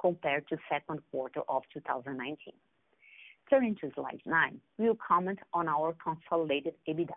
compared 0.00 0.46
to 0.48 0.56
second 0.70 1.00
quarter 1.10 1.40
of 1.48 1.62
2019. 1.74 2.52
Turning 3.48 3.76
to 3.76 3.88
slide 3.94 4.20
nine, 4.26 4.60
we 4.76 4.86
will 4.88 4.96
comment 5.06 5.38
on 5.52 5.68
our 5.68 5.94
consolidated 6.02 6.74
EBITDA. 6.88 7.14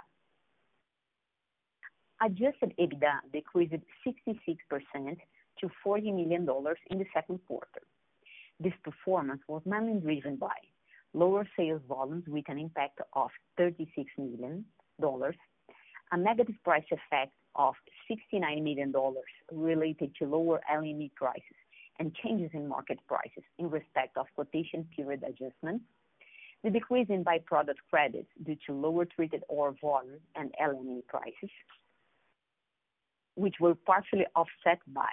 Adjusted 2.23 2.73
EBITDA 2.79 3.13
decreased 3.33 3.73
66% 4.05 5.17
to 5.59 5.69
$40 5.83 6.13
million 6.15 6.47
in 6.91 6.99
the 6.99 7.05
second 7.15 7.39
quarter. 7.47 7.81
This 8.59 8.73
performance 8.83 9.41
was 9.47 9.63
mainly 9.65 9.99
driven 9.99 10.35
by 10.35 10.53
lower 11.15 11.47
sales 11.57 11.81
volumes 11.87 12.25
with 12.27 12.45
an 12.49 12.59
impact 12.59 12.99
of 13.13 13.29
$36 13.59 13.87
million, 14.19 14.63
a 16.11 16.17
negative 16.17 16.55
price 16.63 16.83
effect 16.91 17.31
of 17.55 17.73
$69 18.35 18.61
million 18.61 18.93
related 19.51 20.11
to 20.19 20.25
lower 20.25 20.61
LME 20.71 21.11
prices 21.15 21.43
and 21.99 22.15
changes 22.23 22.51
in 22.53 22.67
market 22.67 22.99
prices 23.07 23.43
in 23.57 23.69
respect 23.71 24.15
of 24.17 24.27
quotation 24.35 24.87
period 24.95 25.23
adjustments, 25.27 25.83
the 26.63 26.69
decrease 26.69 27.07
in 27.09 27.23
byproduct 27.23 27.77
credits 27.89 28.27
due 28.43 28.57
to 28.67 28.73
lower 28.73 29.05
treated 29.05 29.43
ore 29.47 29.75
volume 29.79 30.19
and 30.35 30.53
LME 30.61 31.07
prices, 31.07 31.51
which 33.35 33.55
were 33.61 33.75
partially 33.75 34.25
offset 34.35 34.79
by 34.87 35.11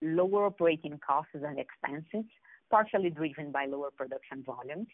lower 0.00 0.46
operating 0.46 0.98
costs 1.06 1.34
and 1.34 1.58
expenses, 1.58 2.24
partially 2.70 3.10
driven 3.10 3.52
by 3.52 3.66
lower 3.66 3.90
production 3.90 4.42
volumes, 4.42 4.88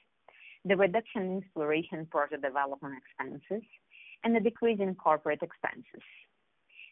the 0.65 0.77
reduction 0.77 1.23
in 1.23 1.39
exploration 1.39 2.05
project 2.07 2.43
development 2.43 2.97
expenses, 3.01 3.65
and 4.25 4.35
the 4.35 4.41
decrease 4.41 4.81
in 4.81 4.97
corporate 4.97 5.41
expenses. 5.43 6.03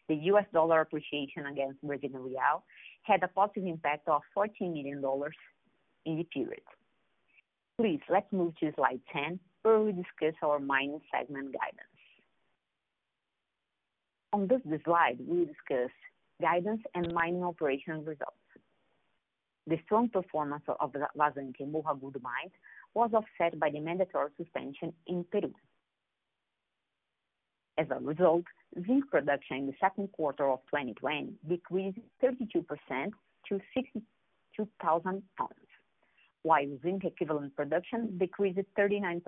The 0.07 0.15
US 0.31 0.45
dollar 0.53 0.79
appreciation 0.79 1.47
against 1.47 1.81
Brazilian 1.81 2.17
real 2.23 2.63
had 3.03 3.21
a 3.23 3.27
positive 3.27 3.65
impact 3.65 4.07
of 4.07 4.21
$14 4.35 4.49
million 4.73 5.03
in 6.05 6.17
the 6.17 6.23
period. 6.33 6.61
Please, 7.79 7.99
let's 8.09 8.31
move 8.33 8.55
to 8.59 8.73
slide 8.73 8.99
10, 9.13 9.39
where 9.61 9.79
we 9.79 9.91
discuss 9.91 10.33
our 10.43 10.57
mining 10.57 10.99
segment 11.11 11.53
guidance. 11.53 11.97
On 14.33 14.47
this 14.47 14.61
slide, 14.83 15.19
we 15.25 15.45
discuss 15.45 15.91
guidance 16.41 16.81
and 16.95 17.13
mining 17.13 17.43
operation 17.43 18.03
results. 18.03 18.35
The 19.67 19.77
strong 19.85 20.09
performance 20.09 20.63
of 20.79 20.91
the 20.91 21.05
Vazante 21.15 21.59
and 21.59 21.71
Morro 21.71 21.93
Agudo 21.99 22.21
mines 22.21 22.51
was 22.95 23.11
offset 23.13 23.59
by 23.59 23.69
the 23.69 23.79
mandatory 23.79 24.29
suspension 24.37 24.91
in 25.05 25.23
Peru. 25.29 25.53
As 27.77 27.85
a 27.91 27.99
result, 27.99 28.45
zinc 28.87 29.07
production 29.11 29.57
in 29.57 29.65
the 29.67 29.73
second 29.79 30.11
quarter 30.13 30.49
of 30.49 30.61
2020 30.71 31.33
decreased 31.47 31.99
32% 32.23 32.37
to 33.49 33.59
62,000 33.75 35.23
tons 35.37 35.51
while 36.47 36.65
zinc 36.81 37.03
equivalent 37.03 37.53
production 37.57 38.17
decreased 38.17 38.59
39%. 38.79 39.21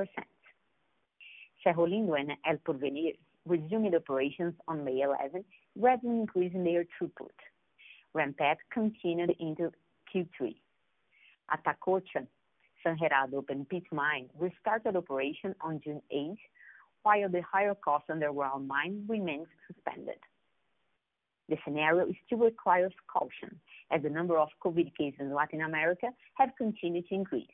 Cerro 1.61 1.85
Lindo 1.85 2.17
and 2.17 2.31
El 2.45 2.55
Porvenir 2.65 3.13
resumed 3.45 3.93
operations 3.93 4.53
on 4.69 4.85
May 4.85 5.01
11, 5.01 5.43
gradually 5.77 6.19
increasing 6.21 6.63
their 6.63 6.85
throughput. 6.95 7.37
Ramp-up 8.13 8.57
continued 8.73 9.35
into 9.41 9.69
Q3. 10.15 10.55
At 11.51 11.61
Atacocha, 11.65 12.25
San 12.83 12.97
Gerardo 12.97 13.39
open 13.39 13.65
pit 13.69 13.83
mine 13.91 14.29
restarted 14.39 14.95
operation 14.95 15.53
on 15.59 15.81
June 15.83 16.01
8, 16.09 16.37
while 17.03 17.27
the 17.27 17.41
higher 17.41 17.75
cost 17.75 18.05
underground 18.09 18.65
mine 18.65 19.03
remains 19.09 19.47
suspended. 19.67 20.19
The 21.49 21.57
scenario 21.65 22.05
still 22.27 22.37
requires 22.37 22.93
caution, 23.11 23.59
as 23.89 24.03
the 24.03 24.09
number 24.09 24.37
of 24.37 24.49
COVID 24.63 24.95
cases 24.95 25.19
in 25.19 25.33
Latin 25.33 25.61
America 25.61 26.07
have 26.35 26.51
continued 26.57 27.07
to 27.09 27.15
increase. 27.15 27.49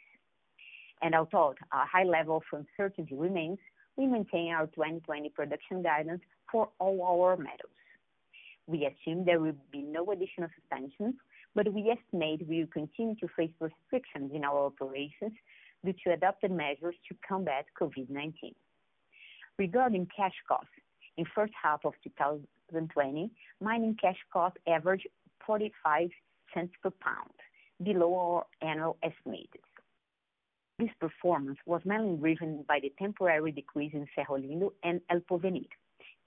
Although 1.02 1.56
a 1.72 1.86
high 1.86 2.04
level 2.04 2.38
of 2.44 2.60
uncertainty 2.60 3.16
remains, 3.16 3.58
we 3.96 4.06
maintain 4.08 4.52
our 4.52 4.68
2020 4.68 5.30
production 5.30 5.82
guidance 5.82 6.22
for 6.52 6.70
all 6.80 7.02
our 7.04 7.38
metals. 7.38 7.72
We 8.68 8.86
assume 8.92 9.24
there 9.24 9.40
will 9.40 9.56
be 9.72 9.82
no 9.84 10.12
additional 10.12 10.50
suspensions, 10.60 11.16
but 11.54 11.72
we 11.72 11.90
estimate 11.90 12.46
we 12.50 12.60
will 12.62 12.72
continue 12.74 13.16
to 13.16 13.28
face 13.38 13.52
restrictions 13.62 14.32
in 14.34 14.44
our 14.44 14.66
operations 14.66 15.32
due 15.86 15.94
to 16.04 16.12
adopted 16.14 16.52
measures 16.52 16.96
to 17.08 17.16
combat 17.26 17.66
COVID-19. 17.80 18.54
Regarding 19.58 20.06
cash 20.14 20.36
costs, 20.50 20.74
in 21.18 21.24
first 21.34 21.54
half 21.64 21.86
of 21.86 21.94
2020, 22.70 23.30
mining 23.62 23.96
cash 24.02 24.18
cost 24.34 24.58
averaged 24.68 25.08
$0.45 25.48 26.10
per 26.82 26.90
pound, 26.90 27.34
below 27.84 28.14
our 28.16 28.46
annual 28.68 28.98
estimates. 29.04 29.52
This 30.80 30.90
performance 31.00 31.58
was 31.66 31.82
mainly 31.86 32.18
driven 32.18 32.66
by 32.68 32.80
the 32.82 32.92
temporary 33.00 33.52
decrease 33.52 33.92
in 33.94 34.08
Cerro 34.16 34.38
Lindo 34.40 34.72
and 34.84 35.00
El 35.10 35.20
Porvenir, 35.22 35.70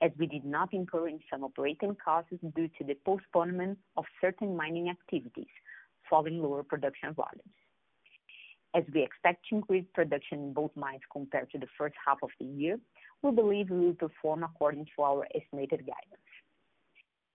as 0.02 0.10
we 0.18 0.26
did 0.26 0.44
not 0.44 0.72
incur 0.72 1.08
in 1.08 1.20
some 1.30 1.44
operating 1.44 1.96
costs 2.02 2.30
due 2.54 2.68
to 2.78 2.84
the 2.84 2.94
postponement 3.04 3.78
of 3.96 4.04
certain 4.20 4.56
mining 4.56 4.88
activities 4.90 5.52
following 6.08 6.42
lower 6.42 6.62
production 6.62 7.12
volumes. 7.14 7.52
As 8.74 8.84
we 8.94 9.02
expect 9.02 9.44
to 9.48 9.56
increase 9.56 9.84
production 9.94 10.38
in 10.38 10.52
both 10.52 10.70
mines 10.76 11.00
compared 11.10 11.50
to 11.50 11.58
the 11.58 11.66
first 11.78 11.94
half 12.06 12.18
of 12.22 12.30
the 12.38 12.46
year, 12.46 12.78
we 13.22 13.30
believe 13.32 13.70
we 13.70 13.86
will 13.86 13.94
perform 13.94 14.44
according 14.44 14.86
to 14.96 15.02
our 15.02 15.26
estimated 15.34 15.80
guidance. 15.80 16.20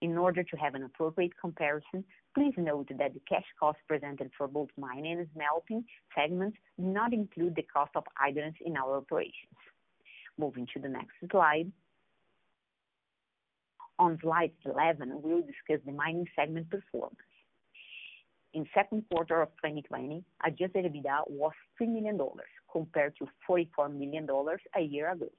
In 0.04 0.18
order 0.18 0.44
to 0.44 0.58
have 0.58 0.76
an 0.76 0.84
appropriate 0.84 1.32
comparison, 1.40 2.04
please 2.36 2.54
note 2.58 2.90
that 3.00 3.14
the 3.14 3.22
cash 3.22 3.46
costs 3.58 3.82
presented 3.88 4.30
for 4.38 4.50
both 4.50 4.68
mining 4.78 5.18
and 5.20 5.28
smelting 5.34 5.86
segments 6.14 6.58
do 6.78 6.86
not 6.88 7.14
include 7.14 7.56
the 7.56 7.64
cost 7.74 7.92
of 7.96 8.04
idleness 8.20 8.56
in 8.66 8.76
our 8.76 8.98
operations. 8.98 9.58
Moving 10.38 10.68
to 10.74 10.80
the 10.82 10.90
next 10.90 11.14
slide. 11.32 11.72
On 13.98 14.20
slide 14.22 14.52
11, 14.66 15.22
we 15.22 15.36
will 15.36 15.44
discuss 15.54 15.80
the 15.86 15.94
mining 15.94 16.28
segment 16.36 16.70
performance. 16.70 17.16
In 18.54 18.66
second 18.74 19.06
quarter 19.10 19.42
of 19.42 19.50
2020, 19.64 20.22
adjusted 20.46 20.84
EBITDA 20.84 21.30
was 21.30 21.54
$3 21.82 21.88
million 21.88 22.20
compared 22.70 23.16
to 23.20 23.28
$44 23.50 23.96
million 23.98 24.28
a 24.76 24.82
year 24.82 25.10
ago. 25.12 25.30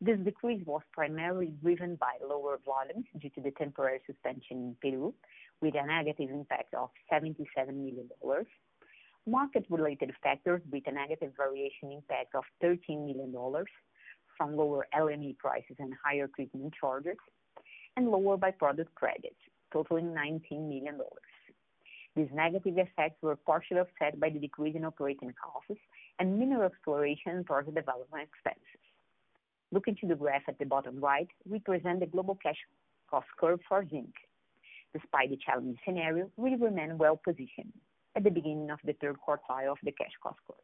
This 0.00 0.18
decrease 0.18 0.62
was 0.66 0.82
primarily 0.92 1.54
driven 1.62 1.94
by 1.96 2.18
lower 2.22 2.58
volumes 2.66 3.06
due 3.18 3.30
to 3.30 3.40
the 3.40 3.50
temporary 3.52 4.00
suspension 4.06 4.58
in 4.68 4.76
Peru, 4.82 5.14
with 5.62 5.74
a 5.74 5.82
negative 5.86 6.28
impact 6.30 6.74
of 6.74 6.90
$77 7.10 7.36
million. 7.68 8.10
Market-related 9.26 10.12
factors 10.22 10.60
with 10.70 10.86
a 10.86 10.92
negative 10.92 11.32
variation 11.36 11.92
impact 11.92 12.34
of 12.34 12.44
$13 12.62 13.06
million 13.06 13.34
from 14.36 14.54
lower 14.54 14.86
LME 14.94 15.38
prices 15.38 15.76
and 15.78 15.94
higher 16.04 16.28
treatment 16.36 16.74
charges, 16.78 17.16
and 17.96 18.10
lower 18.10 18.36
by-product 18.36 18.94
credits 18.96 19.40
totaling 19.72 20.08
$19 20.14 20.42
million. 20.68 20.98
These 22.14 22.28
negative 22.34 22.76
effects 22.76 23.16
were 23.22 23.34
partially 23.36 23.80
offset 23.80 24.20
by 24.20 24.28
the 24.28 24.38
decrease 24.40 24.76
in 24.76 24.84
operating 24.84 25.32
costs 25.42 25.82
and 26.18 26.38
mineral 26.38 26.70
exploration 26.70 27.32
and 27.38 27.46
project 27.46 27.74
development 27.76 28.28
expenses. 28.30 28.85
Looking 29.72 29.96
to 30.00 30.06
the 30.06 30.14
graph 30.14 30.48
at 30.48 30.58
the 30.58 30.64
bottom 30.64 31.00
right, 31.00 31.28
we 31.44 31.58
present 31.58 31.98
the 32.00 32.06
global 32.06 32.36
cash 32.36 32.58
cost 33.10 33.26
curve 33.38 33.60
for 33.68 33.84
zinc. 33.88 34.12
Despite 34.96 35.30
the 35.30 35.36
challenging 35.44 35.76
scenario, 35.84 36.30
we 36.36 36.54
remain 36.54 36.96
well-positioned 36.96 37.72
at 38.14 38.22
the 38.22 38.30
beginning 38.30 38.70
of 38.70 38.78
the 38.84 38.92
third 38.94 39.16
quartile 39.20 39.72
of 39.72 39.78
the 39.82 39.90
cash 39.92 40.12
cost 40.22 40.38
curve. 40.46 40.56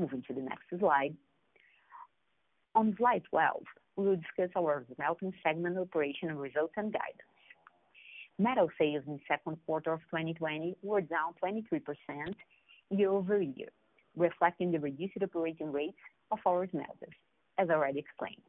Moving 0.00 0.22
to 0.26 0.34
the 0.34 0.40
next 0.42 0.64
slide. 0.78 1.14
On 2.74 2.94
slide 2.98 3.22
12, 3.30 3.62
we 3.96 4.06
will 4.06 4.16
discuss 4.16 4.50
our 4.56 4.84
smelting 4.96 5.32
segment 5.42 5.78
operational 5.78 6.38
results 6.38 6.74
and 6.76 6.92
guidance. 6.92 7.28
Metal 8.40 8.70
sales 8.76 9.04
in 9.06 9.20
second 9.28 9.56
quarter 9.66 9.92
of 9.92 10.00
2020 10.10 10.74
were 10.82 11.00
down 11.02 11.34
23% 11.42 11.80
year-over-year, 12.90 13.68
reflecting 14.16 14.72
the 14.72 14.80
reduced 14.80 15.16
operating 15.22 15.70
rates 15.70 15.96
of 16.32 16.38
our 16.46 16.66
smelters 16.68 17.14
as 17.58 17.68
already 17.70 17.98
explained. 18.00 18.40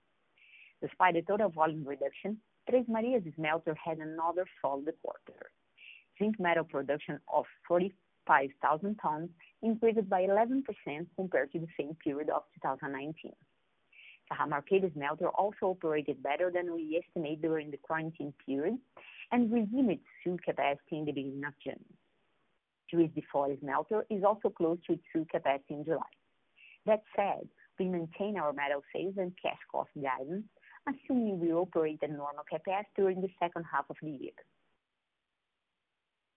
Despite 0.81 1.15
the 1.15 1.21
total 1.21 1.49
volume 1.49 1.85
reduction, 1.87 2.37
Três 2.69 2.87
Marias 2.87 3.23
smelter 3.35 3.75
had 3.83 3.97
another 3.99 4.45
solid 4.61 4.87
quarter. 5.01 5.49
Zinc 6.19 6.39
metal 6.39 6.63
production 6.63 7.19
of 7.33 7.45
45,000 7.67 8.95
tons 9.01 9.29
increased 9.61 10.09
by 10.09 10.21
11% 10.23 10.63
compared 11.17 11.51
to 11.51 11.59
the 11.59 11.67
same 11.77 11.95
period 11.95 12.29
of 12.29 12.43
2019. 12.63 13.31
Cajamarquilla 14.31 14.93
smelter 14.93 15.29
also 15.31 15.67
operated 15.75 16.21
better 16.23 16.49
than 16.53 16.73
we 16.73 17.01
estimated 17.05 17.41
during 17.41 17.71
the 17.71 17.77
quarantine 17.77 18.33
period 18.45 18.77
and 19.31 19.51
resumed 19.51 19.91
its 19.91 20.03
full 20.23 20.37
capacity 20.37 20.97
in 20.97 21.05
the 21.05 21.11
beginning 21.11 21.43
of 21.45 21.53
June. 21.63 21.83
Juiz 22.91 23.13
de 23.13 23.21
Fora 23.31 23.57
smelter 23.59 24.05
is 24.09 24.23
also 24.23 24.49
close 24.49 24.77
to 24.87 24.93
its 24.93 25.03
full 25.11 25.25
capacity 25.29 25.73
in 25.73 25.83
July. 25.83 26.13
That 26.85 27.03
said, 27.15 27.47
we 27.79 27.87
maintain 27.87 28.37
our 28.37 28.53
metal 28.53 28.83
sales 28.93 29.15
and 29.17 29.33
cash 29.41 29.57
cost 29.71 29.89
guidance, 30.01 30.45
assuming 30.87 31.39
we 31.39 31.51
operate 31.53 31.99
at 32.03 32.09
normal 32.09 32.43
capacity 32.49 32.87
during 32.95 33.21
the 33.21 33.29
second 33.39 33.65
half 33.71 33.85
of 33.89 33.97
the 34.01 34.09
year. 34.11 34.31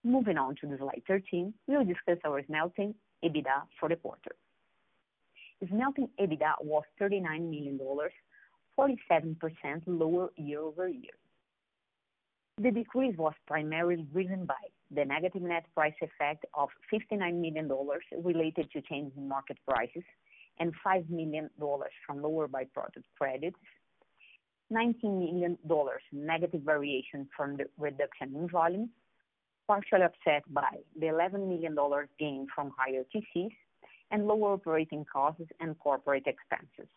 Moving 0.04 0.38
on 0.38 0.54
to 0.60 0.76
slide 0.78 1.02
13, 1.06 1.52
we 1.66 1.76
will 1.76 1.84
discuss 1.84 2.18
our 2.24 2.44
smelting 2.46 2.94
EBITDA 3.24 3.64
for 3.80 3.88
the 3.88 3.96
quarter. 3.96 4.36
Smelting 5.68 6.08
EBITDA 6.20 6.52
was 6.60 6.84
$39 7.00 7.22
million, 7.50 7.78
47% 8.78 9.36
lower 9.86 10.28
year-over-year. 10.36 11.12
The 12.58 12.70
decrease 12.70 13.16
was 13.18 13.34
primarily 13.46 14.06
driven 14.12 14.46
by 14.46 14.54
the 14.90 15.04
negative 15.04 15.42
net 15.42 15.64
price 15.74 15.92
effect 16.00 16.46
of 16.54 16.68
$59 16.92 17.18
million 17.40 17.68
related 18.22 18.70
to 18.72 18.80
changes 18.82 19.12
in 19.16 19.28
market 19.28 19.58
prices, 19.68 20.04
and 20.58 20.72
$5 20.84 21.08
million 21.10 21.50
from 22.06 22.22
lower 22.22 22.48
byproduct 22.48 23.02
credits, 23.18 23.56
$19 24.72 24.96
million 25.04 25.58
negative 26.12 26.60
variation 26.62 27.28
from 27.36 27.56
the 27.56 27.64
reduction 27.78 28.34
in 28.34 28.48
volume, 28.48 28.90
partially 29.68 30.00
offset 30.02 30.42
by 30.52 30.68
the 30.98 31.06
$11 31.06 31.48
million 31.48 31.76
gain 32.18 32.46
from 32.54 32.72
higher 32.76 33.04
TCs 33.14 33.50
and 34.10 34.26
lower 34.26 34.54
operating 34.54 35.04
costs 35.12 35.42
and 35.60 35.78
corporate 35.78 36.24
expenses. 36.26 36.90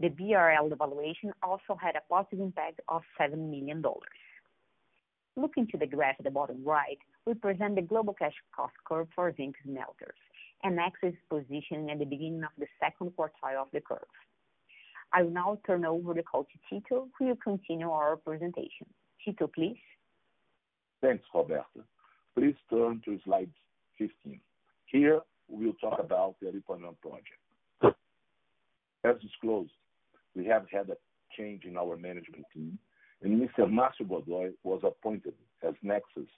The 0.00 0.08
BRL 0.10 0.70
devaluation 0.70 1.30
also 1.42 1.78
had 1.80 1.94
a 1.96 2.02
positive 2.08 2.40
impact 2.40 2.80
of 2.88 3.02
$7 3.20 3.36
million. 3.36 3.82
Looking 5.36 5.66
to 5.68 5.78
the 5.78 5.86
graph 5.86 6.16
at 6.18 6.24
the 6.24 6.30
bottom 6.30 6.62
right, 6.64 6.98
we 7.26 7.34
present 7.34 7.76
the 7.76 7.82
global 7.82 8.12
cash 8.12 8.34
cost 8.54 8.74
curve 8.86 9.08
for 9.14 9.32
zinc 9.36 9.54
smelters. 9.64 10.18
Nexa's 10.70 11.16
position 11.28 11.90
at 11.90 11.98
the 11.98 12.04
beginning 12.04 12.42
of 12.42 12.50
the 12.58 12.66
second 12.80 13.12
quartile 13.16 13.60
of 13.62 13.68
the 13.72 13.80
curve. 13.80 13.98
I 15.12 15.22
will 15.22 15.30
now 15.30 15.58
turn 15.66 15.84
over 15.84 16.14
the 16.14 16.22
call 16.22 16.44
to 16.44 16.58
Tito, 16.68 17.08
who 17.18 17.26
will 17.26 17.36
continue 17.42 17.90
our 17.90 18.16
presentation. 18.16 18.86
Tito, 19.24 19.46
please. 19.46 19.76
Thanks, 21.02 21.24
Roberta. 21.34 21.64
Please 22.36 22.56
turn 22.70 23.02
to 23.04 23.18
slide 23.24 23.50
15. 23.98 24.40
Here, 24.86 25.20
we 25.48 25.66
will 25.66 25.74
talk 25.74 25.98
about 26.00 26.36
the 26.40 26.46
Aripuanã 26.48 26.94
project. 27.02 27.96
As 29.04 29.16
disclosed, 29.20 29.70
we 30.34 30.46
have 30.46 30.64
had 30.72 30.88
a 30.88 30.96
change 31.36 31.64
in 31.64 31.76
our 31.76 31.96
management 31.96 32.44
team, 32.54 32.78
and 33.22 33.38
Mr. 33.40 33.66
Márcio 33.66 34.08
Godoy 34.08 34.50
was 34.62 34.80
appointed 34.82 35.34
as 35.66 35.74
Nexa's 35.84 36.28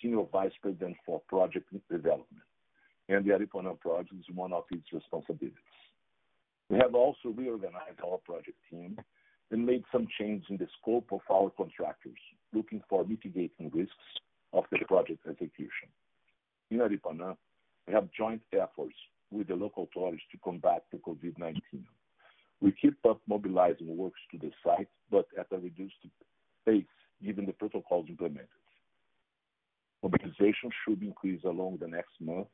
Senior 0.00 0.24
Vice 0.30 0.52
President 0.60 0.96
for 1.06 1.22
Project 1.28 1.72
Development 1.90 2.42
and 3.16 3.24
the 3.24 3.30
Aripuanã 3.32 3.78
project 3.80 4.12
is 4.18 4.34
one 4.34 4.52
of 4.52 4.64
its 4.70 4.92
responsibilities. 4.92 5.56
We 6.70 6.76
have 6.78 6.94
also 6.94 7.30
reorganized 7.34 8.00
our 8.04 8.18
project 8.18 8.58
team 8.70 8.98
and 9.50 9.64
made 9.64 9.84
some 9.90 10.06
changes 10.18 10.46
in 10.50 10.58
the 10.58 10.68
scope 10.80 11.08
of 11.12 11.20
our 11.32 11.48
contractors, 11.50 12.18
looking 12.52 12.82
for 12.88 13.04
mitigating 13.06 13.70
risks 13.72 13.94
of 14.52 14.64
the 14.70 14.78
project 14.86 15.20
execution. 15.28 15.88
In 16.70 16.78
Aripuanã, 16.78 17.36
we 17.86 17.94
have 17.94 18.08
joint 18.12 18.42
efforts 18.52 18.94
with 19.30 19.48
the 19.48 19.54
local 19.56 19.84
authorities 19.84 20.20
to 20.32 20.38
combat 20.38 20.84
the 20.92 20.98
COVID-19. 20.98 21.60
We 22.60 22.72
keep 22.72 22.98
up 23.08 23.20
mobilizing 23.26 23.96
works 23.96 24.20
to 24.32 24.38
the 24.38 24.50
site, 24.64 24.88
but 25.10 25.26
at 25.38 25.46
a 25.52 25.56
reduced 25.58 25.96
pace 26.66 26.84
given 27.24 27.46
the 27.46 27.52
protocols 27.54 28.06
implemented. 28.08 28.48
Mobilization 30.02 30.70
should 30.86 31.02
increase 31.02 31.42
along 31.44 31.78
the 31.80 31.88
next 31.88 32.12
month 32.20 32.46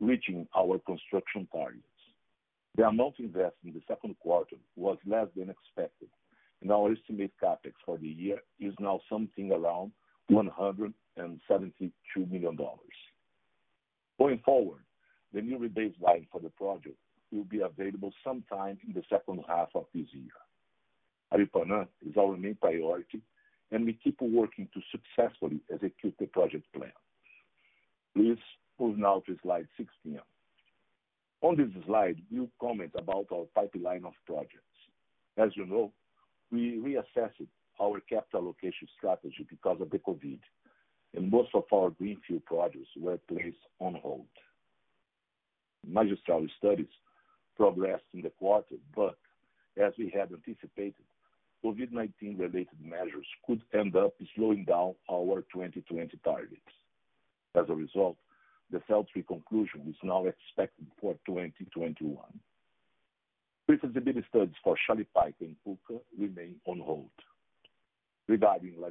reaching 0.00 0.46
our 0.56 0.78
construction 0.80 1.46
targets. 1.52 1.84
The 2.76 2.86
amount 2.86 3.14
invested 3.18 3.52
in 3.66 3.74
the 3.74 3.82
second 3.86 4.16
quarter 4.20 4.56
was 4.76 4.96
less 5.06 5.28
than 5.36 5.50
expected, 5.50 6.08
and 6.62 6.72
our 6.72 6.90
estimated 6.92 7.32
CapEx 7.42 7.72
for 7.84 7.98
the 7.98 8.08
year 8.08 8.38
is 8.58 8.72
now 8.80 9.00
something 9.08 9.52
around 9.52 9.92
$172 10.30 10.92
million. 12.30 12.58
Going 14.18 14.38
forward, 14.44 14.82
the 15.32 15.40
new 15.40 15.58
rebase 15.58 16.00
line 16.00 16.26
for 16.32 16.40
the 16.40 16.50
project 16.50 16.96
will 17.32 17.44
be 17.44 17.60
available 17.60 18.12
sometime 18.24 18.78
in 18.86 18.92
the 18.94 19.02
second 19.08 19.42
half 19.48 19.68
of 19.74 19.84
this 19.94 20.06
year. 20.12 20.34
Aripuanã 21.32 21.86
is 22.08 22.16
our 22.18 22.36
main 22.36 22.56
priority, 22.60 23.20
and 23.70 23.84
we 23.84 23.92
keep 24.02 24.18
working 24.20 24.68
to 24.74 24.80
successfully 24.90 25.60
execute 25.72 26.14
the 26.18 26.26
project 26.26 26.64
plan. 26.74 26.92
Please. 28.16 28.38
Move 28.80 28.96
now 28.98 29.20
to 29.26 29.36
slide 29.42 29.68
16. 29.76 30.18
On 31.42 31.54
this 31.56 31.68
slide, 31.84 32.16
we'll 32.30 32.48
comment 32.58 32.90
about 32.96 33.26
our 33.30 33.44
pipeline 33.54 34.06
of 34.06 34.14
projects. 34.26 34.56
As 35.36 35.50
you 35.54 35.66
know, 35.66 35.92
we 36.50 36.76
reassessed 36.82 37.46
our 37.80 38.00
capital 38.00 38.40
allocation 38.42 38.88
strategy 38.96 39.46
because 39.50 39.78
of 39.82 39.90
the 39.90 39.98
COVID, 39.98 40.38
and 41.14 41.30
most 41.30 41.50
of 41.54 41.64
our 41.74 41.90
greenfield 41.90 42.42
projects 42.46 42.88
were 42.98 43.18
placed 43.28 43.58
on 43.80 43.96
hold. 43.96 44.26
Magistral 45.86 46.46
studies 46.56 46.86
progressed 47.58 48.04
in 48.14 48.22
the 48.22 48.30
quarter, 48.30 48.76
but 48.96 49.16
as 49.76 49.92
we 49.98 50.08
had 50.08 50.30
anticipated, 50.32 51.04
COVID-19 51.62 52.38
related 52.38 52.68
measures 52.82 53.26
could 53.46 53.60
end 53.74 53.94
up 53.94 54.14
slowing 54.34 54.64
down 54.64 54.94
our 55.10 55.42
2020 55.52 56.18
targets. 56.24 56.62
As 57.54 57.64
a 57.68 57.74
result, 57.74 58.16
the 58.70 58.78
FEL3 58.90 59.26
conclusion 59.26 59.82
is 59.88 59.96
now 60.02 60.24
expected 60.26 60.86
for 61.00 61.14
2021. 61.26 62.16
Pre-feasibility 63.66 64.24
studies 64.28 64.54
for 64.62 64.76
Shalipayco 64.88 65.34
and 65.40 65.56
Pukaqaqa 65.66 66.00
remain 66.18 66.56
on 66.66 66.80
hold. 66.80 67.10
Regarding 68.28 68.74
La 68.78 68.88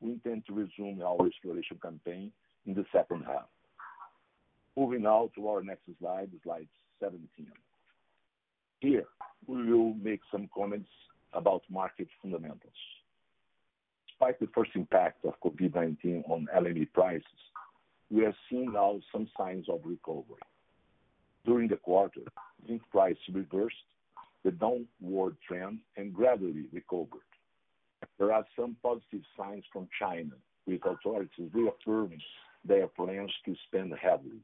we 0.00 0.10
intend 0.10 0.44
to 0.46 0.52
resume 0.54 1.00
our 1.04 1.26
exploration 1.26 1.78
campaign 1.82 2.32
in 2.66 2.74
the 2.74 2.84
second 2.92 3.24
half. 3.24 3.48
Moving 4.76 5.02
now 5.02 5.30
to 5.36 5.48
our 5.48 5.62
next 5.62 5.82
slide 6.00 6.30
17. 7.00 7.22
Here, 8.80 9.04
we 9.46 9.70
will 9.72 9.94
make 9.94 10.20
some 10.32 10.48
comments 10.54 10.88
about 11.32 11.62
market 11.70 12.08
fundamentals. 12.20 12.60
Despite 14.08 14.40
the 14.40 14.48
first 14.54 14.70
impact 14.74 15.24
of 15.24 15.34
COVID-19 15.44 16.28
on 16.28 16.46
LME 16.54 16.92
prices, 16.92 17.24
we 18.14 18.24
are 18.24 18.34
seeing 18.48 18.72
now 18.72 19.00
some 19.10 19.28
signs 19.36 19.66
of 19.68 19.80
recovery. 19.84 20.40
During 21.44 21.68
the 21.68 21.76
quarter, 21.76 22.20
zinc 22.66 22.80
price 22.92 23.16
reversed 23.32 23.74
the 24.44 24.52
downward 24.52 25.36
trend 25.46 25.80
and 25.96 26.14
gradually 26.14 26.66
recovered. 26.72 27.26
There 28.18 28.32
are 28.32 28.46
some 28.56 28.76
positive 28.82 29.22
signs 29.36 29.64
from 29.72 29.88
China, 29.98 30.30
with 30.66 30.82
authorities 30.86 31.50
reaffirming 31.52 32.20
their 32.64 32.86
plans 32.86 33.32
to 33.46 33.54
spend 33.66 33.92
heavily. 34.00 34.40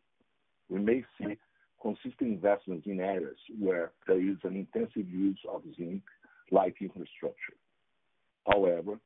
We 0.69 0.81
may 0.81 1.05
see 1.17 1.39
consistent 1.81 2.31
investments 2.33 2.87
in 2.87 3.01
areas 3.01 3.37
where 3.59 3.93
there 4.09 4.21
is 4.21 4.37
an 4.43 4.57
intensive 4.57 5.09
use 5.09 5.39
of 5.51 5.63
zinc, 5.79 6.03
like 6.51 6.77
infrastructure. 6.81 7.57
However, 8.49 8.99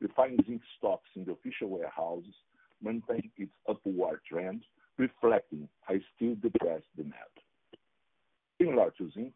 refined 0.00 0.44
zinc 0.46 0.62
stocks 0.78 1.08
in 1.16 1.24
the 1.24 1.32
official 1.32 1.68
warehouses 1.70 2.32
maintained 2.82 3.30
its 3.36 3.52
upward 3.68 4.20
trend, 4.28 4.62
reflecting 4.98 5.68
a 5.88 5.94
still 6.14 6.34
depressed 6.36 6.86
demand. 6.96 7.32
Similar 8.60 8.92
to 8.98 9.10
zinc, 9.12 9.32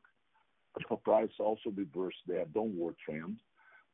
copper 0.83 0.97
price 1.05 1.31
also 1.41 1.71
reversed 1.75 2.19
their 2.27 2.45
downward 2.47 2.97
trend, 3.05 3.39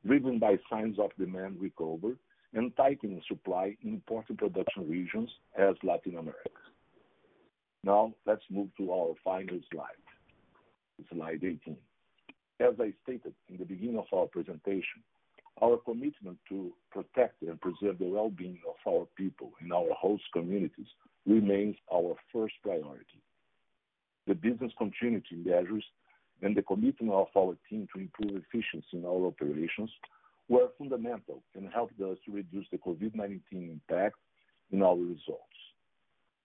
driven 0.05 0.39
by 0.39 0.59
signs 0.69 0.99
of 0.99 1.11
demand 1.19 1.57
recovery 1.61 2.17
and 2.55 2.75
tightening 2.77 3.23
supply 3.29 3.77
in 3.83 3.95
important 3.95 4.39
production 4.39 4.89
regions 4.89 5.31
as 5.59 5.75
Latin 5.83 6.17
America. 6.19 6.49
Now, 7.85 8.13
let's 8.27 8.43
move 8.51 8.69
to 8.79 8.93
our 8.93 9.15
final 9.25 9.59
slide 11.13 11.41
18. 11.43 11.77
As 12.61 12.75
I 12.79 12.93
stated 13.03 13.35
in 13.49 13.59
the 13.59 13.65
beginning 13.65 13.99
of 13.99 14.07
our 14.13 14.27
presentation, 14.27 15.03
our 15.61 15.77
commitment 15.79 16.39
to 16.49 16.73
protect 16.91 17.43
and 17.43 17.61
preserve 17.61 17.99
the 17.99 18.07
well-being 18.07 18.59
of 18.67 18.77
our 18.93 19.07
people 19.17 19.53
in 19.61 19.71
our 19.71 19.91
host 19.95 20.23
communities 20.33 20.87
remains 21.27 21.77
our 21.93 22.15
first 22.33 22.55
priority. 22.63 23.21
The 24.27 24.35
business 24.35 24.73
continuity 24.79 25.37
measures 25.45 25.85
and 26.41 26.57
the 26.57 26.63
commitment 26.63 27.13
of 27.13 27.27
our 27.37 27.57
team 27.69 27.87
to 27.95 28.01
improve 28.01 28.43
efficiency 28.43 28.87
in 28.97 29.05
our 29.05 29.27
operations 29.27 29.91
were 30.49 30.71
fundamental 30.79 31.43
and 31.55 31.69
helped 31.73 32.01
us 32.01 32.17
to 32.25 32.33
reduce 32.33 32.67
the 32.73 32.79
COVID-19 32.79 33.43
impact 33.53 34.17
in 34.71 34.83
our 34.83 34.97
results. 34.97 35.59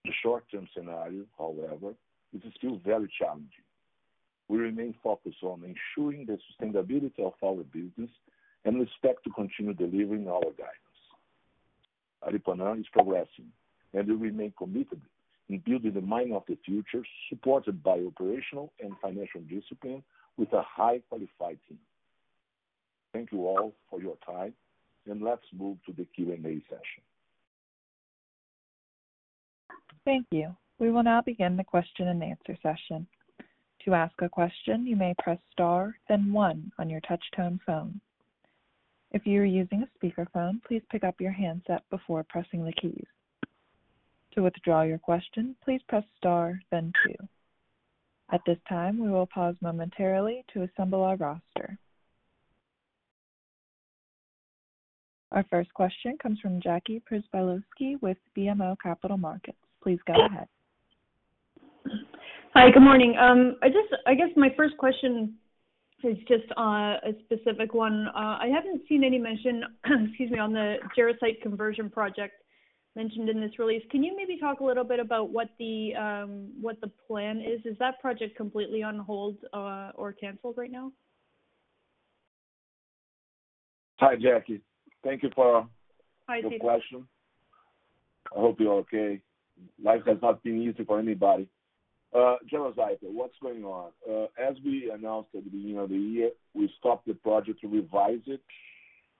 The 0.05 0.11
short-term 0.21 0.67
scenario, 0.77 1.25
however, 1.37 1.95
is 2.33 2.53
still 2.57 2.77
very 2.85 3.11
challenging. 3.19 3.63
We 4.49 4.57
remain 4.57 4.93
focused 5.01 5.43
on 5.43 5.63
ensuring 5.63 6.25
the 6.25 6.37
sustainability 6.51 7.19
of 7.19 7.33
our 7.43 7.63
business 7.63 8.09
and 8.67 8.75
we 8.77 8.83
expect 8.83 9.23
to 9.23 9.29
continue 9.31 9.73
delivering 9.73 10.27
our 10.27 10.41
guidance. 10.41 10.97
Aripuanã 12.43 12.77
is 12.77 12.85
progressing, 12.91 13.47
and 13.93 14.07
we 14.09 14.13
remain 14.13 14.53
committed 14.57 15.01
in 15.47 15.59
building 15.65 15.93
the 15.93 16.01
mine 16.01 16.33
of 16.33 16.43
the 16.49 16.57
future, 16.65 17.03
supported 17.29 17.81
by 17.81 17.97
operational 17.97 18.73
and 18.81 18.91
financial 19.01 19.39
discipline 19.49 20.03
with 20.35 20.51
a 20.51 20.61
high 20.69 20.99
qualified 21.07 21.57
team. 21.69 21.79
Thank 23.13 23.31
you 23.31 23.47
all 23.47 23.73
for 23.89 24.01
your 24.01 24.17
time, 24.25 24.53
and 25.09 25.21
let's 25.21 25.47
move 25.57 25.77
to 25.85 25.93
the 25.93 26.03
Q&A 26.13 26.35
session. 26.39 27.03
Thank 30.03 30.25
you. 30.31 30.53
We 30.77 30.91
will 30.91 31.03
now 31.03 31.21
begin 31.21 31.55
the 31.55 31.63
question 31.63 32.09
and 32.09 32.21
answer 32.21 32.57
session. 32.61 33.07
To 33.85 33.93
ask 33.93 34.13
a 34.21 34.27
question, 34.27 34.85
you 34.85 34.97
may 34.97 35.13
press 35.19 35.39
star 35.53 35.95
then 36.09 36.33
one 36.33 36.69
on 36.77 36.89
your 36.89 36.99
touch 37.01 37.23
tone 37.33 37.61
phone. 37.65 38.01
If 39.11 39.25
you 39.25 39.39
are 39.41 39.45
using 39.45 39.83
a 39.83 40.05
speakerphone, 40.05 40.61
please 40.67 40.81
pick 40.91 41.03
up 41.03 41.15
your 41.21 41.31
handset 41.31 41.83
before 41.89 42.25
pressing 42.27 42.65
the 42.65 42.73
keys. 42.73 43.05
To 44.33 44.43
withdraw 44.43 44.81
your 44.83 44.97
question, 44.97 45.55
please 45.63 45.81
press 45.87 46.03
star 46.17 46.59
then 46.71 46.91
two. 47.05 47.27
At 48.31 48.41
this 48.45 48.57
time, 48.67 48.99
we 48.99 49.09
will 49.09 49.25
pause 49.25 49.55
momentarily 49.61 50.43
to 50.53 50.63
assemble 50.63 51.03
our 51.03 51.15
roster. 51.15 51.77
Our 55.31 55.45
first 55.49 55.73
question 55.73 56.17
comes 56.21 56.39
from 56.41 56.61
Jackie 56.61 57.01
Przybylowski 57.09 58.01
with 58.01 58.17
BMO 58.37 58.75
Capital 58.83 59.17
Markets. 59.17 59.57
Please 59.81 59.99
go 60.05 60.13
ahead. 60.29 60.47
Hi, 62.53 62.69
good 62.71 62.83
morning. 62.83 63.15
Um, 63.19 63.55
I 63.63 64.13
guess 64.15 64.29
my 64.35 64.49
first 64.57 64.75
question 64.77 65.35
is 66.03 66.17
just 66.27 66.43
uh, 66.57 66.97
a 67.07 67.13
specific 67.25 67.73
one. 67.73 68.07
Uh, 68.15 68.37
I 68.41 68.49
haven't 68.53 68.83
seen 68.87 69.03
any 69.03 69.17
mention, 69.17 69.63
excuse 70.07 70.31
me, 70.31 70.39
on 70.39 70.53
the 70.53 70.75
Jarosite 70.97 71.41
conversion 71.41 71.89
project 71.89 72.33
mentioned 72.95 73.29
in 73.29 73.39
this 73.39 73.57
release. 73.59 73.83
Can 73.91 74.03
you 74.03 74.15
maybe 74.15 74.37
talk 74.39 74.59
a 74.59 74.63
little 74.63 74.83
bit 74.83 74.99
about 74.99 75.29
what 75.29 75.49
the 75.59 75.93
um, 75.95 76.49
what 76.61 76.79
the 76.81 76.91
plan 77.07 77.37
is? 77.39 77.61
Is 77.65 77.77
that 77.79 77.99
project 77.99 78.35
completely 78.35 78.83
on 78.83 78.99
hold 78.99 79.37
uh, 79.53 79.91
or 79.95 80.13
canceled 80.13 80.55
right 80.57 80.71
now? 80.71 80.91
Hi, 83.99 84.15
Jackie. 84.15 84.61
Thank 85.03 85.23
you 85.23 85.29
for 85.35 85.67
Hi, 86.29 86.37
your 86.39 86.59
question. 86.59 87.07
I 88.35 88.39
hope 88.39 88.59
you're 88.59 88.73
okay. 88.73 89.21
Life 89.83 90.01
has 90.05 90.17
not 90.21 90.43
been 90.43 90.61
easy 90.61 90.83
for 90.83 90.99
anybody. 90.99 91.47
Uh, 92.15 92.35
Genozyper, 92.51 92.97
what's 93.01 93.35
going 93.41 93.65
on? 93.65 93.89
Uh, 94.09 94.25
as 94.41 94.55
we 94.63 94.89
announced 94.91 95.27
at 95.35 95.43
the 95.43 95.49
beginning 95.49 95.77
of 95.77 95.89
the 95.89 95.97
year, 95.97 96.31
we 96.53 96.71
stopped 96.79 97.05
the 97.05 97.13
project 97.13 97.59
to 97.61 97.67
revise 97.67 98.21
it. 98.27 98.41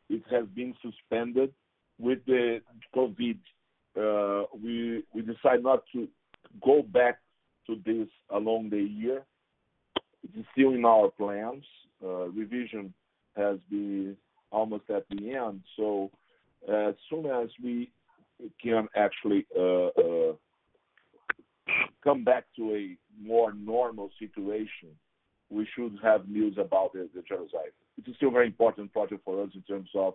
It 0.10 0.24
has 0.32 0.46
been 0.56 0.74
suspended 0.82 1.54
with 2.00 2.20
the 2.26 2.62
COVID. 2.96 3.38
Uh, 4.00 4.46
we 4.64 5.04
we 5.14 5.22
decided 5.22 5.64
not 5.64 5.84
to 5.94 6.08
go 6.64 6.82
back 6.82 7.20
to 7.66 7.76
this 7.86 8.08
along 8.30 8.70
the 8.70 8.80
year. 8.82 9.24
It 10.24 10.40
is 10.40 10.46
still 10.54 10.74
in 10.74 10.86
our 10.86 11.10
plans. 11.10 11.66
Uh, 12.02 12.30
revision 12.30 12.94
has 13.36 13.58
been 13.70 14.16
almost 14.52 14.90
at 14.90 15.04
the 15.10 15.34
end. 15.36 15.62
So 15.76 16.10
as 16.72 16.96
soon 17.10 17.26
as 17.26 17.50
we 17.62 17.92
can 18.64 18.88
actually 18.96 19.46
uh, 19.58 19.88
uh 19.88 20.34
come 22.08 22.24
back 22.24 22.46
to 22.56 22.74
a 22.74 22.98
more 23.22 23.52
normal 23.54 24.10
situation, 24.18 24.88
we 25.50 25.68
should 25.76 25.92
have 26.02 26.30
news 26.30 26.56
about 26.58 26.94
the, 26.94 27.10
the 27.14 27.20
jarosite. 27.22 27.74
It 27.98 28.08
is 28.10 28.16
still 28.16 28.30
a 28.30 28.32
very 28.32 28.48
important 28.48 28.94
project 28.94 29.22
for 29.26 29.44
us 29.44 29.50
in 29.54 29.62
terms 29.64 29.90
of 29.96 30.14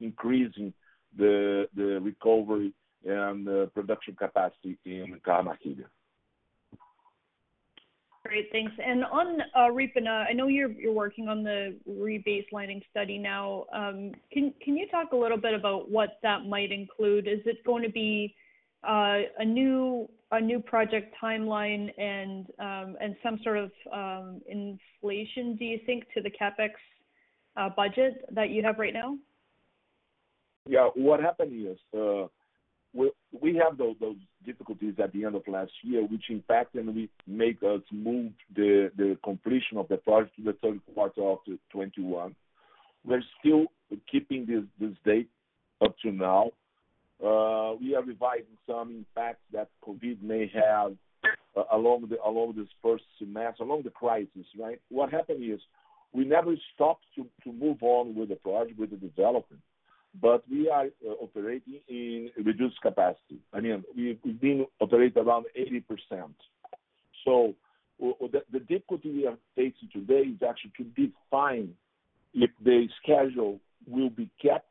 increasing 0.00 0.72
the 1.16 1.66
the 1.74 1.98
recovery 2.00 2.72
and 3.04 3.46
the 3.46 3.62
uh, 3.62 3.66
production 3.66 4.14
capacity 4.14 4.76
in 4.84 5.18
Cajamarquilla. 5.26 5.86
Great, 8.26 8.48
thanks. 8.52 8.72
And 8.84 9.02
on 9.06 9.38
uh, 9.40 10.08
I 10.28 10.32
know 10.34 10.48
you're 10.48 10.70
you're 10.72 10.92
working 10.92 11.28
on 11.28 11.42
the 11.42 11.74
rebaselining 11.88 12.82
study 12.90 13.16
now. 13.18 13.64
Um, 13.72 14.12
can 14.32 14.52
can 14.62 14.76
you 14.76 14.86
talk 14.88 15.08
a 15.12 15.16
little 15.16 15.38
bit 15.38 15.54
about 15.54 15.90
what 15.90 16.18
that 16.22 16.44
might 16.46 16.70
include? 16.70 17.26
Is 17.26 17.40
it 17.46 17.64
going 17.64 17.82
to 17.82 17.90
be 17.90 18.34
uh, 18.86 19.20
a 19.38 19.44
new 19.44 20.08
a 20.32 20.40
new 20.40 20.60
project 20.60 21.14
timeline 21.22 21.90
and 21.98 22.46
um, 22.60 22.96
some 23.22 23.40
sort 23.42 23.58
of 23.58 23.70
um, 23.92 24.40
inflation, 24.48 25.56
do 25.56 25.64
you 25.64 25.78
think, 25.86 26.04
to 26.14 26.22
the 26.22 26.30
CapEx 26.30 26.70
uh, 27.56 27.68
budget 27.74 28.24
that 28.32 28.50
you 28.50 28.62
have 28.62 28.78
right 28.78 28.92
now? 28.94 29.16
Yeah. 30.68 30.88
What 30.94 31.20
happened 31.20 31.66
is, 31.66 31.78
uh, 31.98 32.26
we 32.92 33.56
have 33.64 33.78
those 33.78 33.94
difficulties 34.44 34.94
at 35.00 35.12
the 35.12 35.24
end 35.24 35.36
of 35.36 35.46
last 35.46 35.70
year, 35.82 36.02
which 36.04 36.24
impact 36.28 36.74
and 36.74 36.92
we 36.94 37.08
make 37.24 37.58
us 37.62 37.80
move 37.92 38.32
the 38.56 38.90
the 38.96 39.16
completion 39.22 39.78
of 39.78 39.86
the 39.86 39.96
project 39.98 40.34
to 40.36 40.42
the 40.42 40.54
third 40.54 40.80
quarter 40.92 41.22
of 41.24 41.38
2021. 41.46 42.34
We're 43.06 43.22
still 43.38 43.66
keeping 44.10 44.44
this 44.44 44.64
this 44.80 44.96
date 45.04 45.30
up 45.80 45.94
to 46.02 46.10
now. 46.10 46.50
Uh, 47.24 47.74
we 47.78 47.94
are 47.94 48.02
revising 48.02 48.56
some 48.66 48.90
impacts 49.04 49.42
that 49.52 49.68
COVID 49.86 50.22
may 50.22 50.50
have 50.54 50.94
uh, 51.54 51.64
along 51.72 52.06
the 52.08 52.16
along 52.24 52.54
this 52.56 52.68
first 52.82 53.04
semester, 53.18 53.62
along 53.62 53.82
the 53.82 53.90
crisis. 53.90 54.46
Right, 54.58 54.80
what 54.88 55.10
happened 55.10 55.42
is 55.44 55.60
we 56.14 56.24
never 56.24 56.54
stopped 56.74 57.04
to, 57.16 57.26
to 57.44 57.52
move 57.52 57.76
on 57.82 58.14
with 58.14 58.30
the 58.30 58.36
project, 58.36 58.78
with 58.80 58.88
the 58.90 58.96
development, 58.96 59.60
but 60.22 60.42
we 60.50 60.70
are 60.70 60.86
uh, 61.06 61.10
operating 61.20 61.78
in 61.88 62.30
reduced 62.42 62.80
capacity. 62.80 63.38
I 63.52 63.60
mean, 63.60 63.84
we, 63.94 64.18
we've 64.24 64.40
been 64.40 64.64
operating 64.80 65.22
around 65.22 65.44
80 65.54 65.80
percent. 65.80 66.34
So 67.26 67.52
uh, 68.02 68.08
uh, 68.12 68.28
the, 68.32 68.44
the 68.50 68.60
difficulty 68.60 69.10
we 69.10 69.26
are 69.26 69.36
facing 69.56 69.90
today 69.92 70.28
is 70.30 70.40
actually 70.42 70.72
to 70.78 70.84
define 71.06 71.74
if 72.32 72.48
the 72.64 72.86
schedule 73.04 73.60
will 73.86 74.08
be 74.10 74.30
kept 74.40 74.64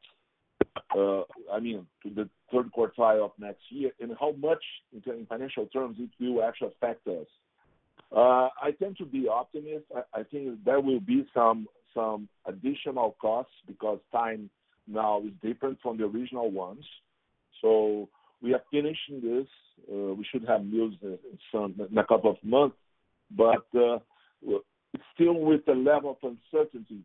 uh, 0.96 1.22
I 1.54 1.60
mean, 1.62 1.86
to 2.04 2.10
the 2.10 2.30
third 2.52 2.72
quartile 2.76 3.24
of 3.24 3.32
next 3.40 3.62
year, 3.70 3.92
and 4.00 4.12
how 4.20 4.32
much 4.34 4.62
in 4.94 5.26
financial 5.28 5.68
terms 5.68 5.98
it 6.00 6.10
will 6.24 6.44
actually 6.44 6.70
affect 6.82 7.08
us. 7.08 7.28
Uh, 8.12 8.50
I 8.62 8.72
tend 8.78 8.98
to 8.98 9.06
be 9.06 9.28
optimist. 9.28 9.86
I 10.14 10.24
think 10.24 10.64
there 10.66 10.80
will 10.82 11.00
be 11.00 11.26
some 11.34 11.68
additional 12.46 13.16
costs 13.22 13.54
because 13.68 14.00
time 14.12 14.50
now 14.88 15.22
is 15.22 15.32
different 15.44 15.78
from 15.82 15.98
the 15.98 16.06
original 16.06 16.50
ones. 16.52 16.86
We 18.42 18.54
are 18.54 18.62
finishing 18.72 19.20
this. 19.22 19.48
Uh, 19.92 20.14
we 20.14 20.26
should 20.32 20.46
have 20.48 20.64
news 20.64 20.96
in 21.02 21.98
a 21.98 22.04
couple 22.06 22.32
of 22.32 22.38
months, 22.44 22.78
but 23.38 23.66
still 25.14 25.36
with 25.40 25.66
the 25.66 25.74
level 25.74 26.18
of 26.24 26.36
uncertainty 26.54 27.00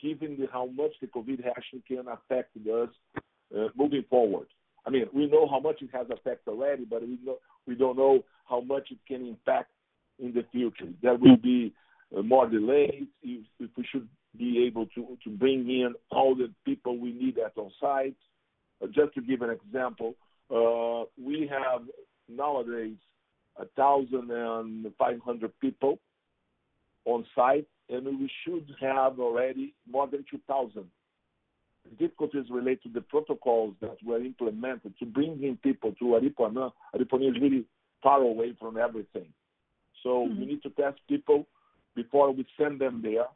given 0.00 0.46
how 0.52 0.66
much 0.66 0.92
the 1.00 1.06
COVID 1.06 1.42
has 1.44 1.64
can 1.86 2.04
affect 2.08 2.56
us 2.66 2.88
uh, 3.56 3.68
moving 3.76 4.04
forward. 4.08 4.46
I 4.86 4.90
mean, 4.90 5.06
we 5.14 5.26
know 5.26 5.48
how 5.48 5.58
much 5.60 5.82
it 5.82 5.90
has 5.92 6.06
affected 6.10 6.48
already, 6.50 6.84
but 6.84 7.02
we 7.02 7.18
know 7.22 7.36
we 7.66 7.74
don't 7.74 7.96
know 7.96 8.24
how 8.46 8.60
much 8.60 8.88
it 8.90 8.98
can 9.06 9.26
impact 9.26 9.70
in 10.18 10.32
the 10.32 10.44
future. 10.52 10.92
There 11.02 11.14
will 11.16 11.36
be 11.36 11.74
uh, 12.16 12.22
more 12.22 12.48
delays 12.48 13.04
if, 13.22 13.42
we 13.60 13.84
should 13.90 14.08
be 14.36 14.64
able 14.66 14.86
to, 14.94 15.18
to 15.24 15.30
bring 15.30 15.68
in 15.68 15.94
all 16.10 16.34
the 16.34 16.52
people 16.64 16.96
we 16.98 17.12
need 17.12 17.38
at 17.38 17.52
on 17.56 17.70
site. 17.80 18.14
Uh, 18.82 18.86
just 18.86 19.14
to 19.14 19.20
give 19.20 19.42
an 19.42 19.50
example, 19.50 20.14
uh, 20.50 21.04
we 21.22 21.50
have 21.50 21.82
nowadays 22.28 22.96
1,500 23.76 25.52
people 25.60 25.98
on 27.04 27.26
site 27.34 27.66
and 27.90 28.04
we 28.18 28.30
should 28.44 28.74
have 28.80 29.18
already 29.18 29.74
more 29.90 30.06
than 30.06 30.24
2,000. 30.30 30.84
Difficulties 31.98 32.44
relate 32.50 32.82
to 32.82 32.90
the 32.90 33.00
protocols 33.00 33.74
that 33.80 33.96
were 34.04 34.22
implemented 34.22 34.94
to 34.98 35.06
bring 35.06 35.42
in 35.42 35.56
people 35.62 35.92
to 35.98 36.04
Aripuanã. 36.20 36.70
Aripuanã 36.94 37.30
is 37.34 37.40
really 37.40 37.64
far 38.02 38.20
away 38.20 38.54
from 38.60 38.76
everything. 38.76 39.32
So 40.04 40.10
mm 40.10 40.18
-hmm. 40.18 40.28
we 40.28 40.30
mm-hmm. 40.30 40.46
need 40.50 40.62
to 40.66 40.70
test 40.82 40.98
people 41.12 41.40
before 42.00 42.28
we 42.36 42.42
send 42.58 42.74
them 42.84 42.94
there, 43.08 43.28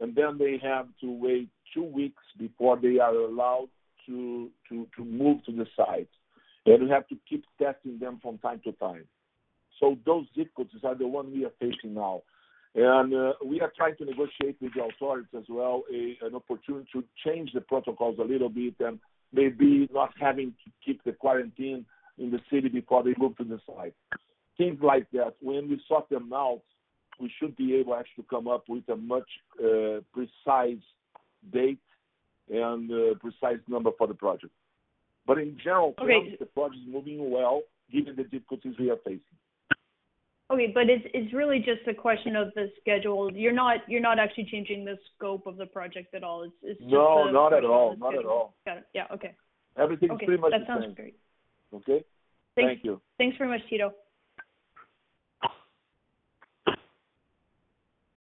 and 0.00 0.08
then 0.18 0.32
they 0.44 0.54
have 0.70 0.86
to 1.02 1.06
wait 1.26 1.48
two 1.74 1.86
weeks 2.00 2.24
before 2.46 2.74
they 2.84 2.96
are 3.06 3.16
allowed 3.30 3.70
to 4.06 4.16
to, 4.68 4.74
to 4.96 5.00
move 5.20 5.38
to 5.46 5.52
the 5.60 5.66
site. 5.78 6.12
And 6.66 6.80
we 6.82 6.88
have 6.96 7.06
to 7.12 7.16
keep 7.30 7.42
testing 7.64 7.96
them 8.04 8.14
from 8.24 8.34
time 8.46 8.60
to 8.68 8.72
time. 8.86 9.04
So 9.78 9.86
those 10.10 10.26
difficulties 10.40 10.82
are 10.88 10.96
the 11.02 11.08
one 11.18 11.26
we 11.36 11.40
are 11.48 11.56
facing 11.64 11.92
now. 12.04 12.16
And 12.80 13.12
uh, 13.12 13.32
we 13.44 13.60
are 13.60 13.72
trying 13.76 13.96
to 13.96 14.04
negotiate 14.04 14.56
with 14.60 14.72
the 14.72 14.84
authorities 14.84 15.30
as 15.36 15.42
well 15.48 15.82
a, 15.92 16.16
an 16.24 16.34
opportunity 16.36 16.86
to 16.92 17.02
change 17.26 17.50
the 17.52 17.60
protocols 17.60 18.18
a 18.20 18.22
little 18.22 18.48
bit 18.48 18.74
and 18.78 19.00
maybe 19.32 19.88
not 19.92 20.12
having 20.20 20.54
to 20.64 20.70
keep 20.86 21.02
the 21.02 21.10
quarantine 21.10 21.84
in 22.18 22.30
the 22.30 22.38
city 22.52 22.68
before 22.68 23.02
they 23.02 23.14
move 23.18 23.36
to 23.38 23.44
the 23.44 23.60
site. 23.66 23.94
Things 24.56 24.78
like 24.80 25.10
that. 25.10 25.34
When 25.42 25.68
we 25.68 25.80
sort 25.88 26.08
them 26.08 26.30
out, 26.32 26.62
we 27.20 27.32
should 27.40 27.56
be 27.56 27.74
able 27.74 27.96
actually 27.96 28.22
to 28.22 28.30
come 28.30 28.46
up 28.46 28.62
with 28.68 28.88
a 28.88 28.94
much 28.96 29.28
uh, 29.60 30.00
precise 30.12 30.78
date 31.52 31.80
and 32.48 32.88
uh, 32.92 33.14
precise 33.20 33.58
number 33.66 33.90
for 33.98 34.06
the 34.06 34.14
project. 34.14 34.52
But 35.26 35.38
in 35.38 35.56
general, 35.64 35.96
okay. 36.00 36.36
the 36.38 36.46
project 36.46 36.80
is 36.86 36.92
moving 36.94 37.28
well 37.32 37.62
given 37.92 38.14
the 38.14 38.22
difficulties 38.22 38.74
we 38.78 38.90
are 38.90 38.98
facing. 39.04 39.20
Okay, 40.50 40.68
but 40.72 40.88
it's 40.88 41.04
it's 41.12 41.34
really 41.34 41.58
just 41.58 41.86
a 41.88 41.94
question 41.94 42.34
of 42.34 42.52
the 42.54 42.70
schedule. 42.80 43.30
You're 43.34 43.52
not 43.52 43.78
you're 43.86 44.00
not 44.00 44.18
actually 44.18 44.48
changing 44.50 44.82
the 44.82 44.96
scope 45.14 45.46
of 45.46 45.58
the 45.58 45.66
project 45.66 46.14
at 46.14 46.24
all. 46.24 46.44
It's, 46.44 46.54
it's 46.62 46.80
no, 46.82 47.30
not 47.30 47.52
at 47.52 47.64
all, 47.66 47.96
not 47.98 48.16
at 48.16 48.24
all. 48.24 48.54
Got 48.66 48.78
it. 48.78 48.84
Yeah. 48.94 49.04
Okay. 49.12 49.34
Everything's 49.76 50.12
okay, 50.12 50.24
pretty 50.26 50.40
much 50.40 50.52
that 50.52 50.60
the 50.60 50.66
sounds 50.66 50.84
same. 50.86 50.94
great. 50.94 51.16
Okay. 51.74 52.02
Thanks, 52.56 52.68
Thank 52.70 52.84
you. 52.84 53.00
Thanks 53.18 53.36
very 53.36 53.50
much, 53.50 53.60
Tito. 53.68 53.92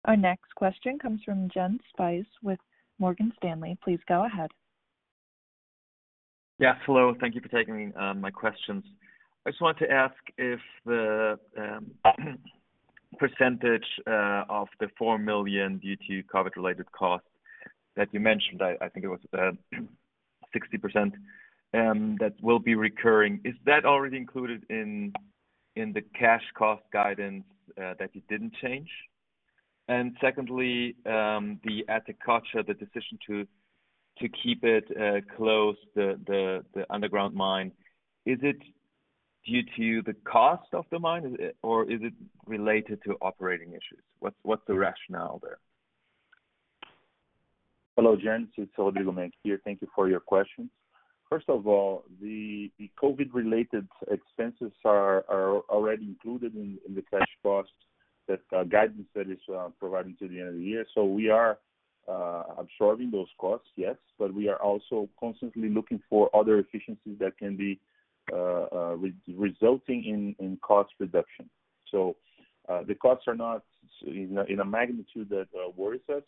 Our 0.04 0.16
next 0.16 0.54
question 0.54 0.98
comes 1.00 1.20
from 1.24 1.48
Jens 1.52 1.80
Spiess 1.98 2.26
with 2.42 2.58
Morgan 3.00 3.32
Stanley. 3.38 3.76
Please 3.82 3.98
go 4.06 4.24
ahead. 4.24 4.50
Yes, 6.60 6.76
hello. 6.86 7.12
Thank 7.20 7.34
you 7.34 7.40
for 7.40 7.48
taking 7.48 7.92
uh, 7.98 8.14
my 8.14 8.30
questions. 8.30 8.84
I 9.46 9.50
just 9.50 9.60
want 9.60 9.78
to 9.80 9.90
ask 9.90 10.14
if 10.38 10.60
the 10.86 11.38
um, 11.58 12.38
percentage 13.18 13.84
uh, 14.06 14.44
of 14.48 14.68
the 14.80 14.88
4 14.98 15.18
million 15.18 15.78
due 15.78 15.96
to 16.08 16.22
COVID-related 16.34 16.90
costs 16.92 17.28
that 17.94 18.08
you 18.12 18.20
mentioned, 18.20 18.62
I 18.62 18.88
think 18.88 19.04
it 19.04 19.08
was 19.08 19.20
60%, 19.32 19.56
uh, 20.82 21.76
um, 21.78 22.16
that 22.20 22.32
will 22.42 22.58
be 22.58 22.74
recurring. 22.74 23.40
Is 23.44 23.54
that 23.66 23.84
already 23.84 24.16
included 24.16 24.64
in 24.70 25.12
the 25.76 26.02
cash 26.18 26.42
cost 26.56 26.82
guidance 26.92 27.44
uh, 27.78 27.94
that 27.98 28.10
you 28.14 28.22
didn't 28.28 28.54
change? 28.62 28.88
Secondly, 30.20 30.96
um, 31.04 31.60
the 31.64 31.84
Atacocha, 31.90 32.66
the 32.66 32.72
decision 32.74 33.18
to 33.28 33.46
keep 34.42 34.64
it 34.64 34.84
closed, 35.36 35.78
the 35.94 36.62
underground 36.90 37.34
mine, 37.34 37.70
is 38.26 38.38
it 38.42 38.56
due 39.44 39.62
to 39.76 40.02
the 40.02 40.14
cost 40.24 40.68
of 40.72 40.84
the 40.90 40.98
mine, 40.98 41.24
is 41.26 41.34
it, 41.38 41.56
or 41.62 41.84
is 41.90 42.00
it 42.02 42.14
related 42.46 43.00
to 43.04 43.16
operating 43.20 43.68
issues? 43.70 44.02
What's, 44.20 44.36
what's 44.42 44.62
the 44.66 44.74
rationale 44.74 45.40
there? 45.42 45.58
Hello, 47.96 48.16
Jens. 48.16 48.48
It's 48.56 48.72
Rodrigo 48.76 49.12
Menck 49.12 49.30
here. 49.42 49.60
Thank 49.64 49.80
you 49.82 49.88
for 49.94 50.08
your 50.08 50.20
questions. 50.20 50.68
First 51.30 51.48
of 51.48 51.66
all, 51.66 52.04
the, 52.20 52.70
COVID-related 53.02 53.86
expenses 54.10 54.72
are, 54.84 55.24
are 55.28 55.60
already 55.68 56.04
included 56.04 56.54
in, 56.54 56.78
the 56.94 57.02
cash 57.02 57.28
costs 57.42 57.72
that 58.28 58.40
uh, 58.56 58.64
guidance 58.64 59.06
that 59.14 59.28
is 59.30 59.38
uh, 59.54 59.68
providing 59.78 60.14
provided 60.16 60.18
to 60.20 60.28
the 60.28 60.40
end 60.40 60.48
of 60.48 60.54
the 60.54 60.60
year. 60.62 60.86
So 60.94 61.04
we 61.04 61.28
are 61.28 61.58
uh, 62.08 62.42
absorbing 62.58 63.10
those 63.10 63.26
costs, 63.38 63.66
yes, 63.76 63.96
but 64.18 64.32
we 64.32 64.48
are 64.48 64.56
also 64.56 65.08
constantly 65.20 65.68
looking 65.68 66.00
for 66.08 66.34
other 66.34 66.58
efficiencies 66.58 67.18
that 67.20 67.36
can 67.38 67.56
be 67.56 67.78
uh, 68.32 68.62
uh, 68.72 68.96
resulting 69.36 70.02
in 70.06 70.34
in 70.38 70.56
cost 70.62 70.90
reduction. 70.98 71.46
so 71.90 72.16
uh, 72.70 72.82
The 72.84 72.94
costs 72.94 73.28
are 73.28 73.34
not 73.34 73.64
in 74.06 74.60
a 74.60 74.64
magnitude 74.64 75.28
that 75.28 75.46
worries 75.76 76.08
us. 76.08 76.22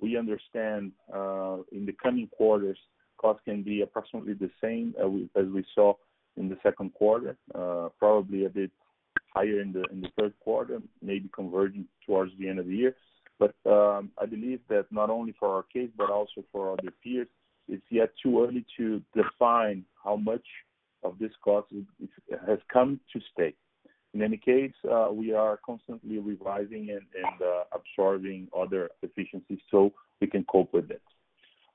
We 0.00 0.18
understand 0.18 0.92
in 1.10 1.86
the 1.86 1.94
coming 2.02 2.28
quarters, 2.36 2.78
costs 3.18 3.40
can 3.46 3.62
be 3.62 3.80
approximately 3.80 4.34
the 4.34 4.50
same 4.62 4.94
as 5.34 5.46
we 5.46 5.64
saw 5.74 5.94
in 6.36 6.50
the 6.50 6.58
second 6.62 6.92
quarter, 6.92 7.36
probably 7.98 8.44
a 8.44 8.50
bit 8.50 8.70
higher 9.34 9.60
in 9.60 9.72
the 9.72 9.84
in 9.90 10.02
the 10.02 10.10
third 10.18 10.34
quarter, 10.40 10.82
maybe 11.00 11.30
converging 11.34 11.86
towards 12.06 12.32
the 12.38 12.48
end 12.50 12.58
of 12.58 12.66
the 12.66 12.76
year. 12.76 12.94
But 13.38 13.54
um, 13.64 14.10
I 14.18 14.26
believe 14.26 14.60
that 14.68 14.86
not 14.92 15.08
only 15.08 15.32
for 15.40 15.48
our 15.56 15.62
case, 15.62 15.88
but 15.96 16.10
also 16.10 16.44
for 16.52 16.72
other 16.72 16.92
peers, 17.02 17.28
it's 17.66 17.86
yet 17.88 18.10
too 18.22 18.44
early 18.44 18.66
to 18.76 19.00
define 19.14 19.86
how 20.04 20.16
much 20.16 20.44
of 21.02 21.18
this 21.18 21.32
cost 21.44 21.68
has 22.46 22.58
come 22.72 23.00
to 23.12 23.20
stay. 23.32 23.54
In 24.12 24.22
any 24.22 24.36
case, 24.36 24.72
uh, 24.90 25.08
we 25.12 25.32
are 25.32 25.60
constantly 25.64 26.18
revising 26.18 26.90
and 26.90 27.24
uh, 27.40 27.62
absorbing 27.72 28.48
other 28.56 28.90
efficiencies 29.02 29.60
so 29.70 29.92
we 30.20 30.26
can 30.26 30.44
cope 30.50 30.72
with 30.72 30.90
it. 30.90 31.00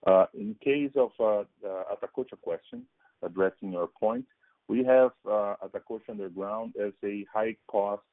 Uh, 0.06 0.26
in 0.34 0.56
case 0.64 0.92
of 0.98 1.12
Atacocha 1.22 2.40
question, 2.42 2.84
addressing 3.24 3.72
your 3.72 3.88
point, 3.88 4.26
we 4.68 4.84
have 4.84 5.12
Atacocha 5.26 6.10
underground 6.10 6.74
as 6.84 6.92
a 7.04 7.26
high-cost 7.34 8.04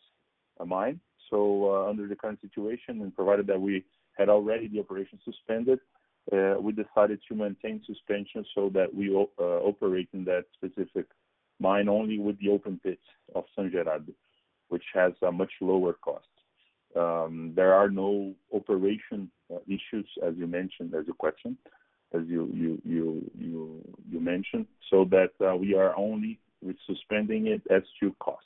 mine. 0.64 1.00
Under 1.32 2.06
the 2.06 2.14
current 2.14 2.38
situation, 2.42 3.00
and 3.00 3.14
provided 3.16 3.46
that 3.46 3.58
we 3.58 3.82
had 4.18 4.28
already 4.28 4.68
the 4.68 4.78
operation 4.80 5.18
suspended, 5.24 5.78
uh, 6.30 6.54
we 6.60 6.72
decided 6.72 7.18
to 7.28 7.34
maintain 7.34 7.82
suspension 7.84 8.44
so 8.54 8.68
that 8.72 8.92
we 8.94 9.08
uh, 9.12 9.42
operate 9.42 10.08
in 10.12 10.24
that 10.24 10.44
specific 10.54 11.06
mine 11.58 11.88
only 11.88 12.18
with 12.18 12.38
the 12.40 12.48
open 12.48 12.78
pit 12.82 12.98
of 13.34 13.44
San 13.56 13.70
Gerardo, 13.70 14.12
which 14.68 14.84
has 14.94 15.12
a 15.22 15.32
much 15.32 15.50
lower 15.60 15.94
cost. 15.94 16.24
Um, 16.94 17.52
there 17.56 17.72
are 17.74 17.90
no 17.90 18.34
operation 18.54 19.30
uh, 19.52 19.56
issues, 19.66 20.08
as 20.24 20.34
you 20.36 20.46
mentioned, 20.46 20.94
as 20.94 21.06
a 21.08 21.12
question, 21.12 21.56
as 22.14 22.22
you 22.26 22.70
mentioned, 24.08 24.66
so 24.90 25.04
that 25.06 25.30
we 25.58 25.74
are 25.74 25.96
only 25.96 26.38
suspending 26.86 27.48
it 27.48 27.62
as 27.70 27.82
to 28.00 28.14
cost. 28.20 28.44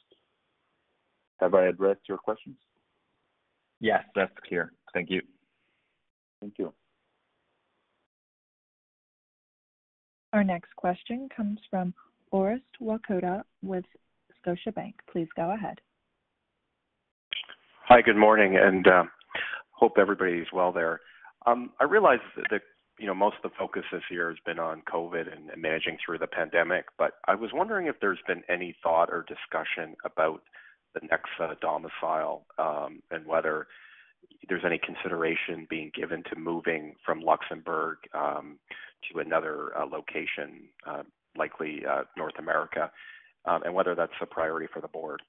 Have 1.40 1.52
I 1.54 1.66
addressed 1.66 2.08
your 2.08 2.16
questions? 2.18 2.56
Yes, 3.80 4.02
that's 4.14 4.32
clear. 4.48 4.72
Thank 4.94 5.10
you. 5.10 5.20
Thank 6.40 6.54
you. 6.58 6.72
Our 10.36 10.44
next 10.44 10.76
question 10.76 11.30
comes 11.34 11.58
from 11.70 11.94
Orest 12.30 12.60
Wowkodaw 12.78 13.40
with 13.62 13.84
Scotiabank. 14.44 14.92
Please 15.10 15.28
go 15.34 15.50
ahead. 15.52 15.78
Hi, 17.88 18.02
good 18.02 18.18
morning, 18.18 18.58
and 18.60 18.86
um, 18.86 19.10
hope 19.70 19.92
everybody 19.98 20.34
is 20.34 20.48
well 20.52 20.72
there. 20.72 21.00
Um, 21.46 21.70
I 21.80 21.84
realize 21.84 22.18
that, 22.50 22.60
you 22.98 23.06
know, 23.06 23.14
most 23.14 23.36
of 23.42 23.50
the 23.50 23.56
focus 23.58 23.84
this 23.90 24.02
year 24.10 24.28
has 24.28 24.36
been 24.44 24.58
on 24.58 24.82
COVID 24.92 25.22
and 25.22 25.50
managing 25.56 25.96
through 26.04 26.18
the 26.18 26.26
pandemic, 26.26 26.84
but 26.98 27.12
I 27.26 27.34
was 27.34 27.52
wondering 27.54 27.86
if 27.86 27.94
there's 28.02 28.20
been 28.28 28.42
any 28.50 28.76
thought 28.82 29.08
or 29.08 29.24
discussion 29.26 29.96
about 30.04 30.42
the 30.92 31.00
next 31.10 31.30
domicile, 31.62 32.44
um, 32.58 33.02
and 33.10 33.24
whether, 33.24 33.68
there's 34.48 34.62
any 34.64 34.78
consideration 34.78 35.66
being 35.68 35.90
given 35.94 36.22
to 36.32 36.38
moving 36.38 36.94
from 37.04 37.20
Luxembourg 37.20 37.98
um, 38.14 38.58
to 39.12 39.18
another 39.20 39.76
uh, 39.76 39.86
location, 39.86 40.68
uh, 40.86 41.02
likely 41.36 41.82
uh, 41.88 42.02
North 42.16 42.34
America, 42.38 42.90
um, 43.44 43.62
and 43.64 43.74
whether 43.74 43.94
that's 43.94 44.12
a 44.20 44.26
priority 44.26 44.68
for 44.72 44.80
the 44.80 44.88
board. 44.88 45.20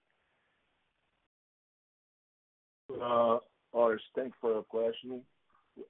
Orest, 3.74 4.00
thanks 4.16 4.38
for 4.40 4.52
your 4.52 4.64
question. 4.64 5.22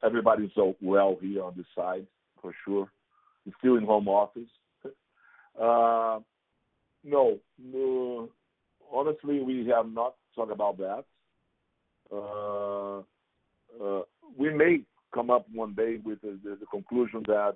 Everybody's 0.03 0.49
well 0.81 1.15
here 1.21 1.43
on 1.43 1.53
this 1.55 1.65
side, 1.75 2.05
for 2.41 2.53
sure. 2.65 2.89
We're 3.45 3.53
still 3.59 3.77
in 3.77 3.83
home 3.85 4.07
office. 4.07 4.49
No. 7.03 7.39
Honestly, 8.91 9.41
we 9.41 9.65
have 9.73 9.89
not 9.89 10.15
talked 10.35 10.51
about 10.51 10.77
that. 10.79 11.05
Uh, 12.13 12.99
uh, 13.83 14.01
we 14.37 14.53
may 14.53 14.81
come 15.13 15.29
up 15.29 15.45
one 15.53 15.73
day 15.73 15.97
with 16.03 16.21
the, 16.21 16.37
the, 16.43 16.57
the 16.59 16.65
conclusion 16.71 17.23
that 17.27 17.55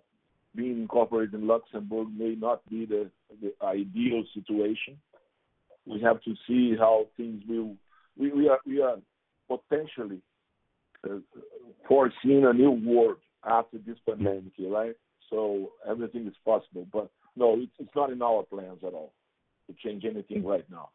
being 0.56 0.82
incorporated 0.82 1.34
in 1.34 1.48
Luxembourg 1.48 2.08
may 2.18 2.36
not 2.36 2.68
be 2.70 2.86
the, 2.86 3.10
the 3.42 3.52
ideal 3.66 4.24
situation. 4.34 4.98
We 5.86 6.02
have 6.02 6.22
to 6.24 6.34
see 6.48 6.76
how 6.78 7.06
things 7.18 7.42
will. 7.48 7.76
We, 8.18 8.32
we 8.32 8.50
are 8.50 8.60
we 8.66 8.82
are 8.82 8.98
potentially 9.48 10.22
uh, 11.10 11.16
foreseeing 11.88 12.46
a 12.46 12.54
new 12.54 12.72
world 12.72 13.18
after 13.46 13.78
this 13.86 13.98
pandemic, 14.06 14.52
right? 14.60 14.94
So 15.30 15.72
everything 15.90 16.28
is 16.28 16.34
possible, 16.44 16.86
but 16.92 17.10
no, 17.38 17.56
it's, 17.58 17.72
it's 17.80 17.96
not 17.96 18.12
in 18.12 18.22
our 18.22 18.44
plans 18.44 18.80
at 18.86 18.94
all 18.94 19.14
to 19.68 19.74
change 19.84 20.04
anything 20.04 20.46
right 20.46 20.66
now. 20.70 20.90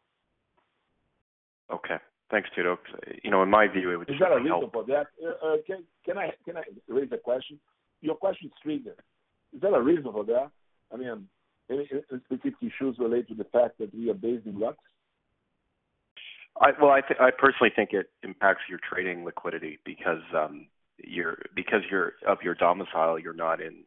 Okay. 1.73 1.97
Thanks, 2.29 2.49
Tito. 2.55 2.77
You 3.23 3.31
know, 3.31 3.41
in 3.41 3.49
my 3.49 3.67
view, 3.67 3.91
it 3.91 3.95
would 3.97 4.07
just 4.07 4.19
help. 4.19 4.31
Is 4.31 4.43
that 4.47 4.51
a 4.51 4.55
reason 4.55 4.69
for 4.73 4.83
that? 4.85 5.07
Uh, 5.23 5.47
uh, 5.47 5.77
can 6.05 6.57
I 6.57 6.63
raise 6.89 7.09
a 7.11 7.17
question? 7.17 7.59
Your 8.01 8.15
question 8.15 8.47
is 8.47 8.53
triggered. 8.61 8.99
Is 9.53 9.61
there 9.61 9.73
a 9.73 9.81
reason 9.81 10.11
for 10.11 10.25
that? 10.25 10.51
I 10.93 10.97
mean, 10.97 11.27
any 11.69 11.85
specific 12.25 12.53
issues 12.61 12.97
related 12.99 13.29
to 13.29 13.35
the 13.35 13.45
fact 13.45 13.77
that 13.79 13.93
we 13.95 14.09
are 14.09 14.13
based 14.13 14.45
in 14.45 14.59
Lux? 14.59 14.77
Well, 16.81 16.91
I 16.91 17.01
personally 17.37 17.71
think 17.73 17.91
it 17.93 18.09
impacts 18.23 18.61
your 18.69 18.79
trading 18.83 19.23
liquidity 19.23 19.77
because 19.85 20.23
um, 20.35 20.67
of 20.99 21.07
your 22.41 22.55
domicile, 22.59 23.19
you're 23.19 23.33
not 23.33 23.61
in 23.61 23.83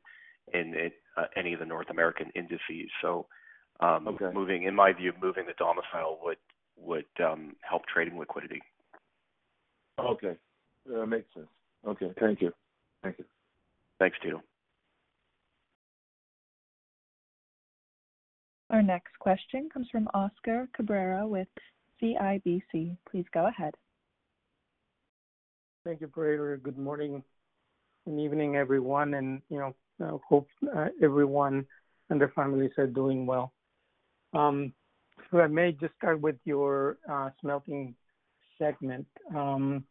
uh, 0.55 1.23
any 1.37 1.53
of 1.53 1.61
the 1.61 1.67
North 1.67 1.91
American 1.91 2.31
indices. 2.35 2.91
So, 3.03 3.27
um, 3.81 4.09
Okay. 4.09 4.65
In 4.65 4.75
my 4.75 4.93
view, 4.93 5.13
moving 5.21 5.47
the 5.47 5.55
domicile 5.59 6.19
would 6.23 6.37
would 6.83 7.05
um, 7.25 7.55
help 7.69 7.83
trading 7.87 8.19
liquidity. 8.19 8.61
Okay, 9.99 10.37
that 10.87 11.07
makes 11.07 11.29
sense. 11.35 11.47
Okay, 11.87 12.11
thank 12.19 12.41
you. 12.41 12.53
Thank 13.03 13.19
you. 13.19 13.25
Thanks, 13.99 14.17
Tito. 14.23 14.43
Our 18.71 18.83
next 18.83 19.19
question 19.19 19.69
comes 19.73 19.89
from 19.91 20.09
Oscar 20.15 20.69
Cabrera 20.77 21.27
with 21.27 21.49
CIBC. 22.03 22.97
Please 23.11 23.25
go 23.35 23.47
ahead. 23.47 23.75
Thank 25.85 26.01
you, 26.01 26.07
operator. 26.07 26.59
Good 26.63 26.79
morning 26.79 27.23
and 28.07 28.21
evening, 28.21 28.57
everyone, 28.57 29.15
and 29.15 29.43
you 29.49 29.59
know, 29.99 30.21
hope 30.29 30.49
uh, 30.77 30.87
everyone 31.03 31.67
and 32.11 32.21
their 32.21 32.29
families 32.31 32.71
are 32.79 32.87
doing 32.87 33.27
well. 33.27 33.53
Um, 34.33 34.73
if 35.33 35.39
I 35.39 35.47
may 35.47 35.73
just 35.73 35.95
start 35.97 36.21
with 36.21 36.37
your 36.45 36.99
uh, 37.11 37.31
smelting 37.41 37.95
segment. 38.59 39.07
Um, 39.35 39.85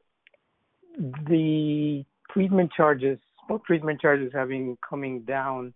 the 1.27 2.03
treatment 2.31 2.71
charges, 2.75 3.19
spot 3.43 3.61
treatment 3.65 4.01
charges 4.01 4.31
have 4.33 4.49
been 4.49 4.77
coming 4.87 5.21
down, 5.21 5.73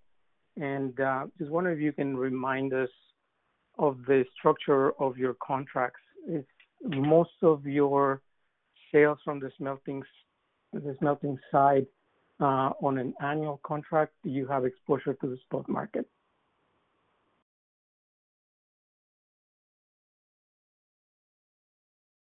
and 0.59 0.97
uh, 0.99 1.25
just 1.37 1.49
wondering 1.51 1.77
if 1.77 1.81
you 1.83 1.91
can 1.93 2.15
remind 2.17 2.73
us 2.73 2.89
of 3.79 3.97
the 4.07 4.25
structure 4.37 4.91
of 5.01 5.17
your 5.17 5.35
contracts. 5.45 5.99
Is 6.27 6.45
most 6.85 7.31
of 7.41 7.65
your 7.65 8.21
sales 8.91 9.17
from 9.23 9.39
the 9.39 9.51
smelting 9.57 10.03
side 11.51 11.85
uh, 12.39 12.73
on 12.83 12.97
an 12.97 13.13
annual 13.21 13.59
contract? 13.65 14.13
Do 14.23 14.29
you 14.29 14.45
have 14.47 14.65
exposure 14.65 15.13
to 15.13 15.27
the 15.27 15.37
spot 15.45 15.67
market? 15.69 16.07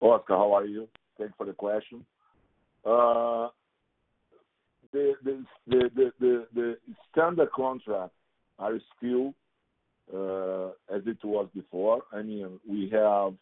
Oscar, 0.04 0.36
how 0.36 0.52
are 0.52 0.66
you? 0.66 0.88
Thanks 1.18 1.34
for 1.38 1.46
the 1.46 1.54
question. 1.54 2.06
Uh, 2.86 3.48
the 4.92 5.16
standard 7.12 7.50
contracts 7.56 8.16
are 8.60 8.78
still 8.98 9.34
uh, 10.14 10.68
as 10.94 11.02
it 11.08 11.18
was 11.24 11.48
before. 11.56 12.02
I 12.12 12.22
mean, 12.22 12.60
we 12.70 12.90
have 12.92 13.34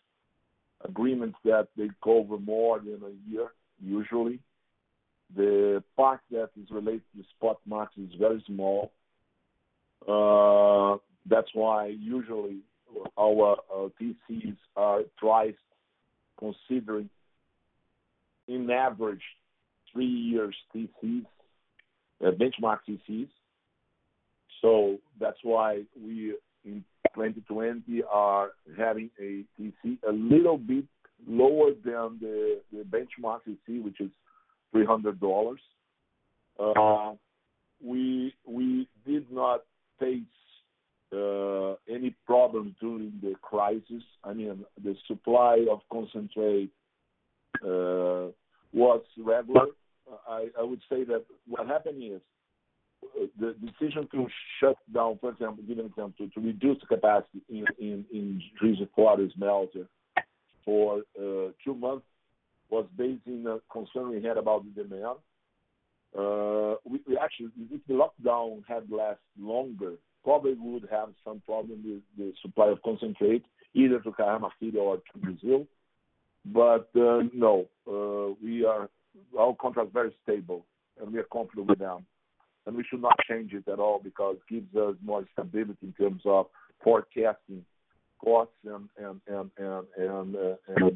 agreements 0.87 1.37
that 1.45 1.67
they 1.75 1.89
cover 2.03 2.37
more 2.37 2.77
than 2.79 2.99
a 3.03 3.29
year, 3.29 3.47
usually. 3.83 4.39
The 5.35 5.83
part 5.97 6.19
that 6.29 6.49
is 6.61 6.69
related 6.69 7.01
to 7.17 7.23
spot 7.37 7.57
market 7.65 8.01
is 8.03 8.13
very 8.19 8.43
small. 8.45 8.91
Uh, 10.07 10.97
that's 11.27 11.49
why 11.53 11.87
usually 11.87 12.59
our 13.17 13.55
TCs 13.99 14.57
are 14.75 14.99
priced 15.17 15.57
considering 16.41 17.09
in 18.47 18.69
average 18.69 19.21
three 19.93 20.05
years 20.05 20.55
TCs, 20.75 21.25
uh, 22.25 22.31
benchmark 22.31 22.79
TCs. 22.87 23.29
That's 25.19 25.37
why 25.43 25.83
we 26.01 26.33
in 26.65 26.83
2020 27.15 27.83
are 28.11 28.49
having 28.77 29.09
a 29.19 29.43
TC 29.59 29.97
a 30.07 30.11
little 30.11 30.57
bit 30.57 30.85
lower 31.27 31.69
than 31.85 32.17
the 32.19 32.59
benchmark 32.89 33.39
TC, 33.47 33.83
which 33.83 33.99
is 34.01 34.09
$300. 34.75 35.55
Uh, 36.59 37.13
we 37.83 38.33
did 39.05 39.31
not 39.31 39.61
face 39.99 40.21
uh, 41.13 41.73
any 41.89 42.11
problem 42.25 42.75
during 42.79 43.13
the 43.21 43.33
crisis. 43.41 44.03
I 44.23 44.33
mean, 44.33 44.65
the 44.81 44.95
supply 45.07 45.65
of 45.69 45.79
concentrate 45.91 46.71
uh, 47.63 48.31
was 48.73 49.01
regular. 49.17 49.67
I 50.27 50.45
would 50.59 50.81
say 50.89 51.03
that 51.05 51.23
what 51.47 51.67
happened 51.67 52.03
is 52.03 52.21
uh, 53.17 53.25
the 53.39 53.55
decision 53.61 54.07
to 54.11 54.27
shut 54.59 54.75
down, 54.93 55.17
for 55.21 55.29
example, 55.29 55.63
give 55.65 55.79
an 55.79 55.85
example, 55.85 56.29
to 56.33 56.41
reduce 56.41 56.79
the 56.81 56.87
capacity 56.95 57.41
in 57.79 58.41
Juiz 58.61 58.77
de 58.77 58.87
Fora 58.95 59.25
smelter 59.35 59.87
for 60.65 61.01
two 61.63 61.75
months 61.75 62.05
was 62.69 62.85
based 62.97 63.23
in 63.25 63.45
a 63.47 63.57
concern 63.71 64.11
we 64.11 64.23
had 64.23 64.37
about 64.37 64.63
the 64.75 64.83
demand. 64.83 65.17
We 66.89 67.17
Actually, 67.17 67.51
if 67.69 67.81
the 67.87 67.93
lockdown 67.95 68.63
had 68.67 68.89
lasted 68.91 69.19
longer, 69.39 69.93
probably 70.23 70.53
would 70.57 70.87
have 70.91 71.09
some 71.23 71.41
problem 71.45 71.81
with 71.83 72.01
the 72.17 72.33
supply 72.41 72.67
of 72.67 72.81
concentrate, 72.83 73.43
either 73.73 73.99
to 73.99 74.11
Cajamarquilla 74.11 74.75
or 74.77 74.97
to 74.97 75.17
Brazil. 75.21 75.67
Uh, 76.55 77.19
no, 77.33 77.65
uh, 77.87 78.33
we 78.43 78.65
our 78.65 78.89
contract 79.61 79.93
very 79.93 80.13
stable, 80.23 80.65
and 80.99 81.11
we 81.13 81.19
are 81.19 81.25
comfortable 81.31 81.65
with 81.65 81.79
them. 81.79 82.05
and 82.65 82.75
We 82.75 82.83
should 82.89 83.01
not 83.01 83.17
change 83.29 83.53
it 83.53 83.67
at 83.67 83.79
all 83.79 83.99
because 84.03 84.37
it 84.49 84.53
gives 84.53 84.75
us 84.75 84.95
more 85.03 85.25
stability 85.33 85.77
in 85.83 85.93
terms 85.93 86.21
of 86.25 86.47
forecasting 86.83 87.63
costs 88.23 88.53
and 88.65 89.15
uh, 89.31 89.43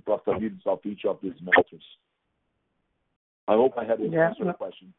profitability 0.07 0.59
of 0.65 0.79
each 0.85 1.05
of 1.05 1.17
these 1.21 1.33
matters. 1.41 1.85
I 3.47 3.53
hope 3.53 3.73
I 3.77 3.83
had 3.85 4.01
answered 4.01 4.37
your 4.45 4.53
question. 4.53 4.93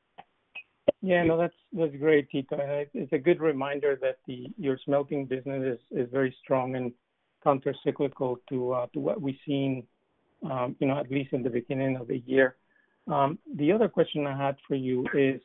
Yeah, 1.03 1.23
no, 1.25 1.37
that's 1.37 1.55
that's 1.73 1.95
great, 1.97 2.31
Tito. 2.31 2.59
It's 2.95 3.13
a 3.13 3.19
good 3.19 3.41
reminder 3.41 3.99
that 4.01 4.17
the 4.27 4.47
your 4.57 4.79
smelting 4.85 5.27
business 5.27 5.79
is 5.91 6.07
is 6.07 6.11
very 6.13 6.35
strong 6.43 6.77
and 6.77 6.93
countercyclical 7.45 8.37
to 8.49 8.73
uh, 8.73 8.87
what 8.95 9.21
we've 9.21 9.37
seen, 9.47 9.87
um, 10.51 10.75
you 10.81 10.87
know, 10.87 10.99
at 10.99 11.11
least 11.11 11.33
in 11.33 11.43
the 11.43 11.51
beginning 11.51 11.97
of 11.97 12.09
the 12.09 12.21
year. 12.27 12.57
Um, 13.09 13.39
the 13.57 13.71
other 13.73 13.89
question 13.89 14.27
I 14.27 14.37
had 14.37 14.57
for 14.67 14.75
you 14.75 15.07
is, 15.15 15.41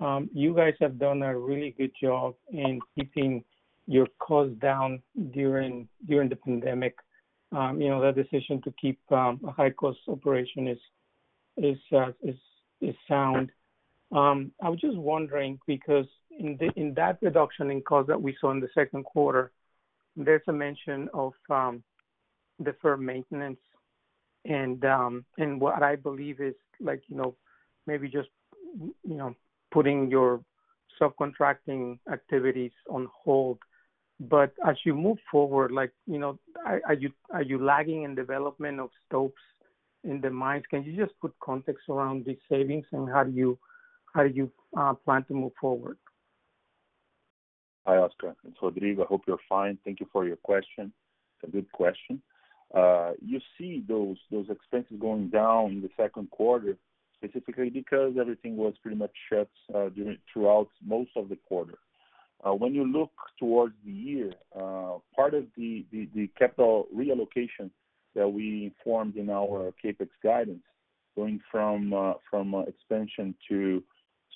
um, 0.00 0.30
you 0.32 0.54
guys 0.54 0.74
have 0.80 0.98
done 0.98 1.22
a 1.22 1.36
really 1.38 1.74
good 1.76 1.90
job 2.00 2.36
in 2.50 2.80
keeping 2.94 3.44
your 3.86 4.06
costs 4.20 4.54
down 4.60 5.02
during 5.32 5.88
during 6.06 6.28
the 6.28 6.36
pandemic. 6.36 6.94
You 7.50 7.88
know, 7.88 8.00
that 8.00 8.14
decision 8.14 8.60
to 8.62 8.72
keep 8.80 8.98
a 9.10 9.34
high-cost 9.56 9.98
operation 10.06 10.68
is 10.68 10.78
is 11.56 11.78
uh, 11.92 12.12
is 12.80 12.94
sound. 13.08 13.50
Um, 14.12 14.52
I 14.62 14.68
was 14.70 14.80
just 14.80 14.96
wondering 14.96 15.58
because 15.66 16.06
in 16.30 16.56
that 16.96 17.18
reduction 17.20 17.70
in 17.70 17.82
cost 17.82 18.06
that 18.08 18.20
we 18.20 18.36
saw 18.40 18.52
in 18.52 18.60
the 18.60 18.68
second 18.74 19.04
quarter, 19.04 19.50
there's 20.16 20.42
a 20.48 20.52
mention 20.52 21.08
of 21.12 21.32
um, 21.50 21.82
deferred 22.62 23.00
maintenance 23.00 23.58
um, 24.48 25.24
and 25.36 25.60
what 25.60 25.82
I 25.82 25.96
believe 25.96 26.40
is 26.40 26.54
like, 26.80 27.02
you 27.08 27.16
know, 27.16 27.34
maybe 27.86 28.08
just, 28.08 28.28
you 28.80 29.14
know, 29.16 29.34
putting 29.72 30.10
your 30.10 30.40
subcontracting 31.00 31.98
activities 32.10 32.70
on 32.88 33.08
hold. 33.12 33.58
As 34.32 34.76
you 34.86 34.94
move 34.94 35.18
forward, 35.30 35.70
like, 35.72 35.92
you 36.06 36.18
know, 36.18 36.38
are 36.64 37.42
you 37.42 37.62
lagging 37.62 38.04
in 38.04 38.14
development 38.14 38.80
of 38.80 38.90
stopes 39.06 39.42
in 40.04 40.20
the 40.20 40.30
mines? 40.30 40.64
Can 40.70 40.82
you 40.84 40.96
just 40.96 41.18
put 41.20 41.34
context 41.42 41.84
around 41.90 42.24
these 42.24 42.38
savings 42.48 42.86
and 42.92 43.08
how 43.10 43.24
do 43.24 43.32
you 43.32 43.58
how 44.14 44.22
do 44.22 44.28
you 44.30 44.50
uh, 44.76 44.94
plan 44.94 45.24
to 45.24 45.34
move 45.34 45.52
forward? 45.60 45.98
Hi, 47.86 47.96
Oscar. 47.96 48.34
It's 48.46 48.56
Rodrigo. 48.62 49.04
I 49.04 49.06
hope 49.06 49.22
you're 49.26 49.38
fine. 49.48 49.78
Thank 49.84 50.00
you 50.00 50.06
for 50.12 50.26
your 50.26 50.36
question. 50.36 50.92
It's 51.40 51.48
a 51.48 51.50
good 51.50 51.70
question. 51.72 52.20
Uh, 52.74 53.12
you 53.24 53.40
see 53.56 53.82
those 53.88 54.16
expenses 54.50 54.98
going 55.00 55.28
down 55.28 55.70
in 55.72 55.80
the 55.80 55.88
second 55.96 56.30
quarter, 56.30 56.76
specifically 57.14 57.70
because 57.70 58.12
everything 58.20 58.56
was 58.56 58.74
pretty 58.82 58.96
much 58.98 59.12
shut 59.30 59.48
uh, 59.74 59.88
throughout 60.32 60.68
most 60.84 61.10
of 61.16 61.28
the 61.28 61.36
quarter. 61.48 61.74
When 62.44 62.72
you 62.74 62.84
look 62.86 63.10
towards 63.38 63.74
the 63.84 63.90
year, 63.92 64.32
part 64.54 65.34
of 65.34 65.44
the 65.56 65.84
capital 66.38 66.86
reallocation 66.96 67.70
that 68.14 68.28
we 68.28 68.66
informed 68.76 69.16
in 69.16 69.28
our 69.28 69.72
CapEx 69.84 70.08
guidance, 70.22 70.62
going 71.16 71.40
from 71.50 71.92
expansion 72.68 73.34
to 73.48 73.82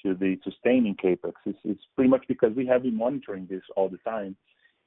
to 0.03 0.15
the 0.15 0.39
sustaining 0.45 0.95
CapEx. 0.97 1.33
It's, 1.47 1.81
pretty 1.95 2.11
much 2.11 2.25
because 2.29 2.55
we 2.55 2.67
have 2.67 2.83
been 2.83 2.97
monitoring 2.97 3.47
this 3.49 3.63
all 3.77 3.89
the 3.89 3.99
time. 3.99 4.37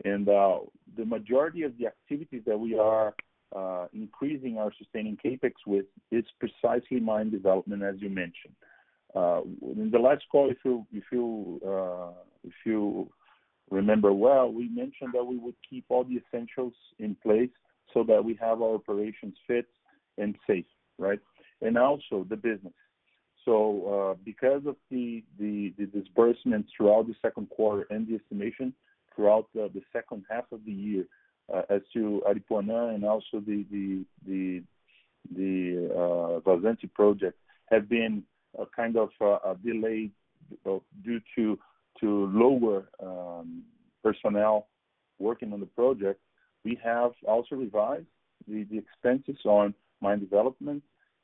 and 0.04 0.28
uh, 0.30 0.60
The 0.98 1.06
majority 1.06 1.64
of 1.64 1.78
the 1.78 1.88
activities 1.88 2.42
that 2.46 2.60
we 2.60 2.78
are 2.78 3.14
uh, 3.56 3.88
increasing 3.94 4.58
our 4.58 4.72
sustaining 4.78 5.18
CapEx 5.24 5.54
with 5.66 5.86
is 6.12 6.26
precisely 6.40 7.00
mine 7.00 7.30
development, 7.30 7.84
as 7.84 7.96
you 8.00 8.10
mentioned. 8.10 8.56
Uh, 9.16 9.42
in 9.78 9.90
the 9.92 10.00
last 10.00 10.24
call, 10.30 10.50
if 10.50 10.58
you 10.66 10.86
if 10.92 11.06
you 11.10 11.62
uh, 11.66 12.10
if 12.44 12.52
you 12.66 13.10
remember 13.72 14.12
well, 14.12 14.52
we 14.52 14.68
mentioned 14.68 15.12
that 15.14 15.24
we 15.24 15.38
would 15.38 15.56
keep 15.70 15.86
all 15.88 16.04
the 16.04 16.20
essentials 16.28 16.74
in 17.00 17.16
place 17.24 17.50
so 17.94 18.04
that 18.04 18.22
we 18.26 18.34
have 18.34 18.62
our 18.62 18.76
operations 18.76 19.34
fit 19.48 19.68
and 20.18 20.36
safe, 20.46 20.66
right? 20.98 21.20
And 21.62 21.78
also 21.78 22.26
the 22.30 22.36
business. 22.36 22.74
So, 23.46 24.12
uh, 24.12 24.18
Because 24.26 24.64
of 24.66 24.76
the 24.90 25.24
disbursements 25.94 26.70
throughout 26.76 27.08
the 27.08 27.16
second 27.22 27.50
quarter 27.52 27.86
and 27.92 28.08
the 28.08 28.16
estimation 28.16 28.74
throughout 29.16 29.46
uh, 29.56 29.68
the 29.74 29.82
second 29.94 30.24
half 30.30 30.46
of 30.52 30.66
the 30.66 30.72
year 30.72 31.06
uh, 31.54 31.62
as 31.70 31.82
to 31.94 32.22
Aripuanã 32.28 32.94
and 32.96 33.06
also 33.06 33.40
the 33.46 34.04
Vazante 35.34 36.92
project 36.94 37.38
have 37.72 37.88
been 37.88 38.24
a 38.60 38.66
kind 38.76 38.98
of 38.98 39.10
delayed 39.64 40.12
due 41.04 41.22
to 41.36 41.58
lower 42.02 42.90
um, 43.02 43.64
personnel 44.04 44.68
working 45.20 45.54
on 45.54 45.60
the 45.60 45.66
project. 45.68 46.20
We 46.64 46.78
have 46.84 47.12
also 47.28 47.56
revised 47.56 48.06
the 48.48 48.66
expenses 48.78 49.38
on 49.46 49.74
mine 50.02 50.20
development 50.20 50.84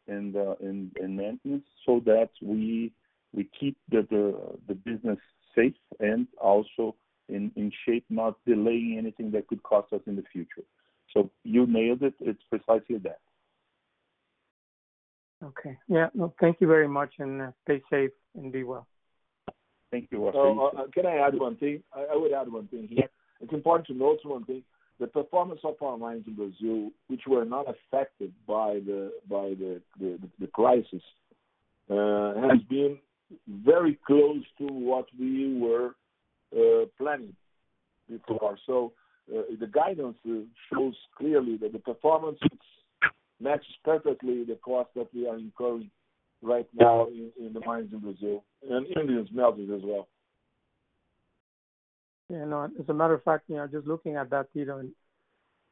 uh, 0.09 0.55
and 0.61 0.91
maintenance 0.99 1.63
so 1.85 2.01
that 2.03 2.29
we 2.41 2.91
keep 3.57 3.77
the 3.91 4.01
business 4.83 5.19
safe 5.55 5.75
and 5.99 6.27
also 6.39 6.95
in 7.29 7.71
shape, 7.85 8.03
not 8.09 8.35
delaying 8.45 8.97
anything 8.97 9.31
that 9.31 9.47
could 9.47 9.61
cost 9.63 9.93
us 9.93 10.01
in 10.07 10.15
the 10.15 10.23
future. 10.31 10.63
So 11.13 11.29
You 11.43 11.65
nailed 11.67 12.01
it. 12.01 12.15
It's 12.19 12.41
precisely 12.49 12.97
that. 12.97 13.19
Okay. 15.43 15.77
Yeah. 15.87 16.07
No, 16.13 16.33
thank 16.41 16.59
you 16.61 16.67
very 16.67 16.87
much, 16.87 17.13
and 17.19 17.41
uh, 17.41 17.51
stay 17.63 17.81
safe 17.89 18.11
and 18.35 18.51
be 18.51 18.63
well. 18.63 18.85
Thank 19.91 20.07
you, 20.11 20.27
oh, 20.33 20.71
uh, 20.77 20.83
Can 20.93 21.05
I 21.05 21.17
add 21.17 21.37
one 21.39 21.57
thing? 21.57 21.83
I 21.93 22.15
would 22.15 22.31
add 22.33 22.51
one 22.51 22.67
thing 22.67 22.87
here. 22.89 23.09
It's 23.39 23.53
important 23.53 23.87
to 23.87 23.93
note 23.93 24.19
one 24.23 24.45
thing 24.45 24.63
the 25.01 25.07
performance 25.07 25.59
of 25.63 25.73
our 25.81 25.97
mines 25.97 26.23
in 26.27 26.35
Brazil, 26.35 26.91
which 27.07 27.23
were 27.27 27.43
not 27.43 27.65
affected 27.67 28.31
by 28.47 28.75
the 28.85 29.11
by 29.29 29.49
the 29.59 29.81
the, 29.99 30.17
the 30.39 30.47
crisis, 30.47 31.01
uh, 31.89 32.35
has 32.49 32.61
been 32.69 32.97
very 33.65 33.99
close 34.05 34.43
to 34.59 34.65
what 34.67 35.07
we 35.19 35.57
were 35.59 35.95
uh, 36.55 36.85
planning 36.99 37.33
before. 38.07 38.57
So 38.67 38.93
uh, 39.35 39.41
the 39.59 39.67
guidance 39.67 40.17
shows 40.71 40.95
clearly 41.17 41.57
that 41.57 41.73
the 41.73 41.79
performance 41.79 42.39
matches 43.39 43.73
perfectly 43.83 44.43
the 44.43 44.59
cost 44.63 44.91
that 44.95 45.07
we 45.15 45.27
are 45.27 45.35
incurring 45.37 45.89
right 46.43 46.67
now 46.79 47.07
in, 47.07 47.31
in 47.43 47.53
the 47.53 47.59
mines 47.65 47.89
in 47.91 47.99
Brazil 47.99 48.43
and 48.69 48.85
in 48.85 49.07
the 49.07 49.25
smelters 49.31 49.69
as 49.75 49.81
well. 49.83 50.07
You 52.31 52.45
know, 52.45 52.71
as 52.79 52.85
a 52.87 52.93
matter 52.93 53.13
of 53.13 53.23
fact, 53.23 53.49
you 53.49 53.57
know, 53.57 53.67
just 53.67 53.85
looking 53.85 54.15
at 54.15 54.29
that, 54.29 54.47
you 54.53 54.65
know, 54.65 54.79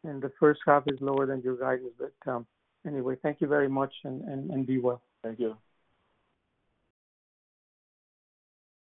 and, 0.04 0.22
the 0.22 0.32
first 0.40 0.60
half 0.68 0.84
is 0.88 1.00
lower 1.00 1.26
than 1.26 1.42
your 1.42 1.56
guidance. 1.56 1.94
But 1.98 2.30
um, 2.32 2.46
anyway, 2.86 3.16
thank 3.24 3.40
you 3.42 3.48
very 3.48 3.70
much 3.70 3.94
and, 4.04 4.22
and 4.28 4.66
be 4.68 4.78
well. 4.78 5.02
Thank 5.24 5.40
you. 5.40 5.56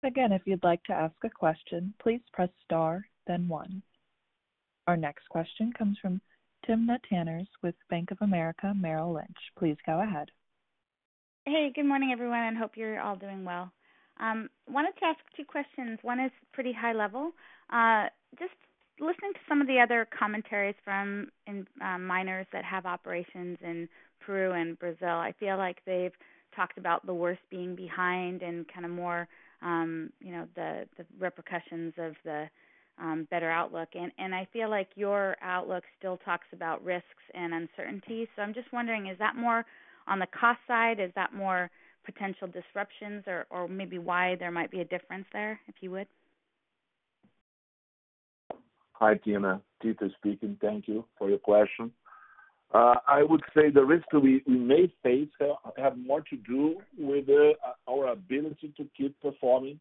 Again, 0.04 0.32
if 0.32 0.42
you'd 0.46 0.62
like 0.64 0.82
to 0.84 0.92
ask 0.92 1.14
a 1.24 1.30
question, 1.30 1.94
please 2.02 2.20
press 2.34 2.48
star, 2.64 3.04
then 3.26 3.48
one. 3.48 3.80
Our 4.86 4.96
next 4.96 5.28
question 5.30 5.72
comes 5.78 5.96
from 6.02 6.20
Timna 6.68 6.98
Tanners 7.08 7.48
with 7.62 7.74
Bank 7.88 8.10
of 8.10 8.18
America 8.20 8.74
Merrill 8.76 9.14
Lynch. 9.14 9.36
Please 9.58 9.76
go 9.86 10.00
ahead. 10.02 10.28
Hey, 11.46 11.70
good 11.74 11.86
morning, 11.86 12.10
everyone, 12.12 12.40
and 12.40 12.56
hope 12.58 12.72
you're 12.76 13.00
all 13.00 13.16
doing 13.16 13.44
well. 13.44 13.72
Um, 14.22 14.48
wanted 14.70 14.96
to 15.00 15.04
ask 15.04 15.18
two 15.36 15.44
questions. 15.44 15.98
One 16.02 16.20
is 16.20 16.30
pretty 16.52 16.72
high 16.72 16.92
level. 16.92 17.32
Uh, 17.70 18.06
just 18.38 18.54
listening 19.00 19.32
to 19.34 19.40
some 19.48 19.60
of 19.60 19.66
the 19.66 19.80
other 19.80 20.06
commentaries 20.16 20.76
from 20.84 21.28
in, 21.48 21.66
uh, 21.84 21.98
miners 21.98 22.46
that 22.52 22.64
have 22.64 22.86
operations 22.86 23.58
in 23.60 23.88
Peru 24.20 24.52
and 24.52 24.78
Brazil, 24.78 25.08
I 25.18 25.32
feel 25.40 25.56
like 25.58 25.78
they've 25.84 26.12
talked 26.54 26.78
about 26.78 27.04
the 27.04 27.12
worst 27.14 27.40
being 27.50 27.74
behind 27.74 28.42
and 28.42 28.64
kind 28.72 28.86
of 28.86 28.92
more, 28.92 29.26
um, 29.60 30.12
you 30.20 30.30
know, 30.30 30.46
the 30.54 30.86
the 30.96 31.04
repercussions 31.18 31.92
of 31.98 32.14
the 32.24 32.48
um, 33.00 33.26
better 33.28 33.50
outlook. 33.50 33.88
And 33.94 34.12
and 34.18 34.36
I 34.36 34.46
feel 34.52 34.68
like 34.70 34.88
your 34.94 35.36
outlook 35.42 35.82
still 35.98 36.18
talks 36.18 36.46
about 36.52 36.84
risks 36.84 37.24
and 37.34 37.52
uncertainty. 37.52 38.28
So 38.36 38.42
I'm 38.42 38.54
just 38.54 38.72
wondering, 38.72 39.08
is 39.08 39.18
that 39.18 39.34
more 39.34 39.66
on 40.06 40.20
the 40.20 40.26
cost 40.28 40.60
side? 40.68 41.00
Is 41.00 41.10
that 41.16 41.34
more 41.34 41.68
potential 42.04 42.48
disruptions 42.48 43.24
or, 43.26 43.46
or 43.50 43.68
maybe 43.68 43.98
why 43.98 44.36
there 44.38 44.50
might 44.50 44.70
be 44.70 44.80
a 44.80 44.84
difference 44.84 45.26
there, 45.32 45.58
if 45.68 45.74
you 45.80 45.90
would? 45.90 46.06
Hi, 48.94 49.14
Timna. 49.26 49.60
Tito 49.80 50.08
speaking. 50.18 50.56
Thank 50.60 50.86
you 50.88 51.04
for 51.18 51.28
your 51.28 51.38
question. 51.38 51.90
Uh, 52.72 52.94
I 53.06 53.22
would 53.22 53.42
say 53.54 53.70
the 53.70 53.84
risk 53.84 54.06
we, 54.14 54.42
we 54.46 54.56
may 54.58 54.90
face 55.02 55.28
have, 55.40 55.74
have 55.76 55.98
more 55.98 56.22
to 56.22 56.36
do 56.36 56.76
with 56.98 57.28
uh, 57.28 57.52
our 57.90 58.08
ability 58.08 58.72
to 58.78 58.86
keep 58.96 59.18
performing 59.20 59.78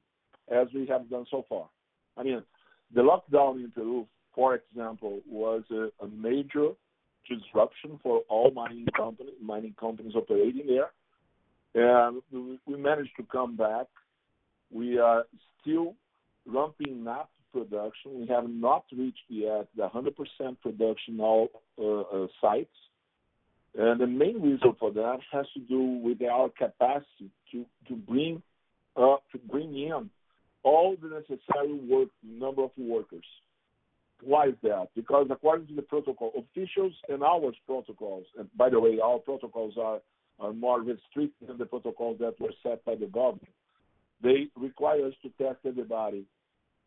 as 0.50 0.68
we 0.74 0.86
have 0.88 1.10
done 1.10 1.26
so 1.32 1.46
far. 1.48 1.70
I 2.18 2.24
mean, 2.24 2.44
the 2.94 3.02
lockdown 3.02 3.64
in 3.64 3.72
Peru, 3.72 4.08
for 4.36 4.56
example, 4.56 5.22
was 5.30 5.64
a, 5.72 5.88
a 6.04 6.08
major 6.10 6.70
disruption 7.30 7.98
for 8.04 8.22
all 8.28 8.52
mining 8.52 8.88
companies, 8.98 9.36
mining 9.42 9.76
companies 9.80 10.14
operating 10.16 10.68
there 10.68 10.90
managed 12.82 13.16
to 13.18 13.24
come 13.24 13.56
back. 13.56 13.88
We 14.74 14.98
are 14.98 15.24
still 15.62 15.96
ramping 16.46 17.08
up 17.08 17.30
production. 17.54 18.22
We 18.22 18.28
have 18.28 18.50
not 18.50 18.86
reached 18.98 19.26
yet 19.30 19.68
the 19.76 19.88
100% 19.94 20.60
production 20.62 21.20
all 21.20 21.50
uh, 21.80 22.00
uh, 22.22 22.28
sites. 22.42 22.74
And 23.78 24.00
The 24.00 24.08
main 24.08 24.42
reason 24.42 24.76
for 24.80 24.92
that 24.92 25.18
has 25.32 25.46
to 25.56 25.60
do 25.62 25.82
with 25.82 26.22
our 26.24 26.50
capacity 26.50 27.30
to 27.52 27.66
uh, 27.90 27.96
bring 28.06 28.42
in 29.76 30.10
all 30.64 30.96
the 31.02 31.08
necessary 31.10 32.08
number 32.24 32.64
of 32.64 32.72
workers. 32.78 33.26
Why 34.24 34.50
is 34.50 34.56
that? 34.64 34.90
Because 34.96 35.28
according 35.32 35.68
to 35.68 35.76
the 35.76 35.82
protocol, 35.82 36.32
officials 36.38 36.94
and 37.10 37.24
our 37.24 37.52
protocols, 37.66 38.26
and 38.38 38.48
by 38.56 38.70
the 38.70 38.80
way, 38.80 38.98
our 39.04 39.18
protocols 39.20 39.74
are 39.82 40.00
are 40.42 40.54
more 40.54 40.82
restrictive 40.82 41.48
than 41.48 41.58
the 41.58 41.66
protocols 41.66 42.18
that 42.20 42.40
were 42.40 42.54
set 42.64 42.84
by 42.84 42.96
the 42.96 43.06
government. 43.06 43.48
They 44.24 44.48
require 44.58 45.06
us 45.06 45.14
to 45.24 45.30
test 45.42 45.60
everybody. 45.66 46.26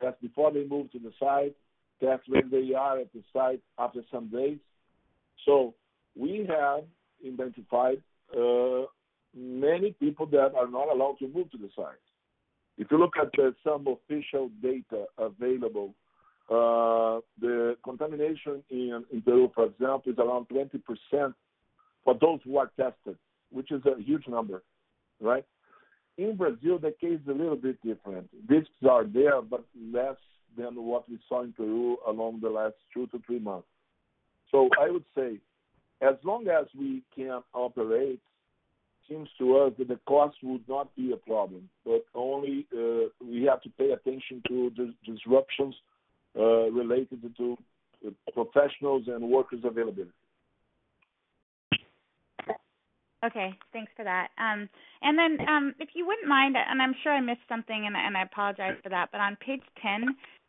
Test 0.02 0.20
before 0.20 0.52
they 0.52 0.66
move 0.66 0.90
to 0.92 0.98
the 0.98 1.12
site, 1.18 1.54
test 2.02 2.22
when 2.28 2.50
they 2.50 2.74
are 2.74 2.98
at 2.98 3.12
the 3.12 3.22
site 3.32 3.60
after 3.78 4.00
some 4.12 4.26
days. 4.28 4.58
So 5.46 5.74
we 6.16 6.46
have 6.48 6.82
identified 7.24 8.02
uh, 8.36 8.82
many 9.36 9.92
people 9.92 10.26
that 10.26 10.52
are 10.58 10.68
not 10.68 10.92
allowed 10.92 11.16
to 11.20 11.28
move 11.28 11.50
to 11.52 11.58
the 11.58 11.70
site. 11.76 11.98
If 12.76 12.88
you 12.90 12.98
look 12.98 13.14
at 13.20 13.32
some 13.62 13.86
official 13.86 14.50
data 14.60 15.04
available, 15.16 15.94
uh, 16.50 17.20
the 17.40 17.76
contamination 17.84 18.62
in, 18.68 19.04
in 19.12 19.22
Peru, 19.22 19.50
for 19.54 19.66
example, 19.66 20.12
is 20.12 20.18
around 20.18 20.46
20% 20.48 21.32
for 22.04 22.14
those 22.20 22.40
who 22.44 22.58
are 22.58 22.70
tested 22.76 23.16
which 23.54 23.70
is 23.70 23.82
a 23.86 24.02
huge 24.02 24.26
number, 24.26 24.62
right? 25.20 25.44
In 26.18 26.36
Brazil, 26.36 26.78
the 26.78 26.90
case 27.00 27.18
is 27.22 27.28
a 27.28 27.32
little 27.32 27.56
bit 27.56 27.78
different. 27.82 28.28
Risks 28.48 28.72
are 28.88 29.04
there, 29.04 29.40
but 29.40 29.64
less 29.92 30.16
than 30.56 30.74
what 30.84 31.08
we 31.08 31.18
saw 31.28 31.42
in 31.42 31.52
Peru 31.52 31.96
along 32.06 32.40
the 32.42 32.50
last 32.50 32.74
two 32.92 33.06
to 33.08 33.20
three 33.26 33.38
months. 33.38 33.66
So 34.50 34.68
I 34.80 34.90
would 34.90 35.04
say, 35.16 35.38
as 36.02 36.14
long 36.24 36.48
as 36.48 36.66
we 36.78 37.02
can 37.14 37.40
operate, 37.54 38.20
seems 39.08 39.28
to 39.38 39.56
us 39.58 39.72
that 39.78 39.88
the 39.88 39.98
cost 40.06 40.36
would 40.42 40.66
not 40.68 40.94
be 40.96 41.12
a 41.12 41.16
problem, 41.16 41.68
but 41.84 42.04
only 42.14 42.66
uh, 42.72 43.08
we 43.24 43.44
have 43.44 43.60
to 43.62 43.68
pay 43.78 43.90
attention 43.90 44.42
to 44.48 44.70
the 44.76 44.94
disruptions 45.04 45.74
uh, 46.38 46.70
related 46.70 47.20
to 47.36 47.56
uh, 48.06 48.10
professionals 48.32 49.04
and 49.08 49.22
workers 49.28 49.60
availability. 49.64 50.10
Okay, 53.24 53.54
thanks 53.72 53.90
for 53.96 54.04
that. 54.04 54.28
Um, 54.38 54.68
and 55.00 55.16
then, 55.18 55.48
um, 55.48 55.74
if 55.80 55.90
you 55.94 56.06
wouldn't 56.06 56.28
mind, 56.28 56.56
and 56.56 56.82
I'm 56.82 56.94
sure 57.02 57.12
I 57.12 57.20
missed 57.20 57.46
something, 57.48 57.84
and, 57.86 57.96
and 57.96 58.16
I 58.16 58.22
apologize 58.22 58.76
for 58.82 58.90
that, 58.90 59.08
but 59.12 59.20
on 59.20 59.36
page 59.36 59.62
10, 59.80 60.04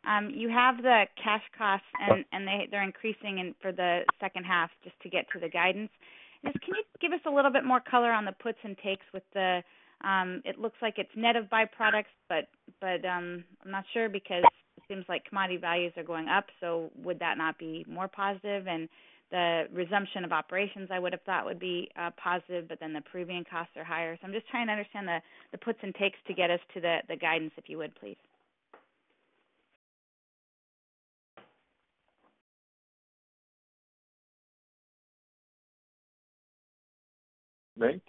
um, 0.06 0.30
you 0.30 0.50
have 0.50 0.76
the 0.82 1.06
cash 1.22 1.42
costs, 1.56 1.86
and, 1.98 2.24
and 2.32 2.46
they, 2.46 2.68
they're 2.70 2.82
increasing 2.82 3.38
in, 3.38 3.54
for 3.62 3.72
the 3.72 4.00
second 4.20 4.44
half 4.44 4.70
just 4.84 4.94
to 5.02 5.08
get 5.08 5.24
to 5.32 5.40
the 5.40 5.48
guidance. 5.48 5.90
Just, 6.44 6.60
can 6.60 6.74
you 6.74 6.84
give 7.00 7.12
us 7.12 7.20
a 7.26 7.30
little 7.30 7.50
bit 7.50 7.64
more 7.64 7.80
color 7.80 8.12
on 8.12 8.26
the 8.26 8.32
puts 8.32 8.58
and 8.62 8.76
takes 8.84 9.06
with 9.14 9.24
the? 9.32 9.62
Um, 10.04 10.42
it 10.44 10.58
looks 10.58 10.76
like 10.82 10.94
it's 10.98 11.10
net 11.16 11.36
of 11.36 11.46
byproducts, 11.46 12.12
but 12.28 12.48
but 12.80 13.04
um, 13.08 13.42
I'm 13.64 13.70
not 13.70 13.84
sure 13.94 14.08
because 14.10 14.44
it 14.76 14.82
seems 14.86 15.06
like 15.08 15.24
commodity 15.24 15.56
values 15.56 15.94
are 15.96 16.04
going 16.04 16.28
up. 16.28 16.44
So 16.60 16.90
would 17.02 17.18
that 17.20 17.38
not 17.38 17.58
be 17.58 17.84
more 17.88 18.06
positive? 18.06 18.68
And 18.68 18.88
the 19.30 19.64
resumption 19.72 20.24
of 20.24 20.32
operations 20.32 20.88
I 20.92 20.98
would 20.98 21.12
have 21.12 21.22
thought 21.22 21.44
would 21.46 21.58
be 21.58 21.90
uh, 21.96 22.10
positive, 22.22 22.68
but 22.68 22.78
then 22.80 22.92
the 22.92 23.00
Peruvian 23.00 23.44
costs 23.50 23.72
are 23.76 23.82
higher. 23.84 24.16
So 24.20 24.26
I'm 24.26 24.32
just 24.32 24.48
trying 24.48 24.66
to 24.66 24.72
understand 24.72 25.06
the, 25.08 25.18
the 25.52 25.58
puts 25.58 25.78
and 25.82 25.94
takes 25.94 26.18
to 26.28 26.34
get 26.34 26.50
us 26.50 26.60
to 26.74 26.80
the, 26.80 26.98
the 27.08 27.16
guidance, 27.16 27.52
if 27.56 27.68
you 27.68 27.78
would, 27.78 27.94
please. 27.96 28.16
Menck. 37.78 38.00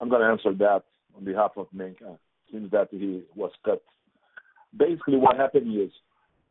I'm 0.00 0.08
going 0.08 0.20
to 0.20 0.26
answer 0.26 0.52
that 0.54 0.82
on 1.16 1.24
behalf 1.24 1.52
of 1.56 1.68
Menck, 1.74 2.02
uh, 2.02 2.16
since 2.52 2.68
that 2.72 2.88
he 2.90 3.22
was 3.36 3.52
cut. 3.64 3.80
Basically, 4.76 5.16
what 5.16 5.36
happened 5.36 5.78
is 5.80 5.90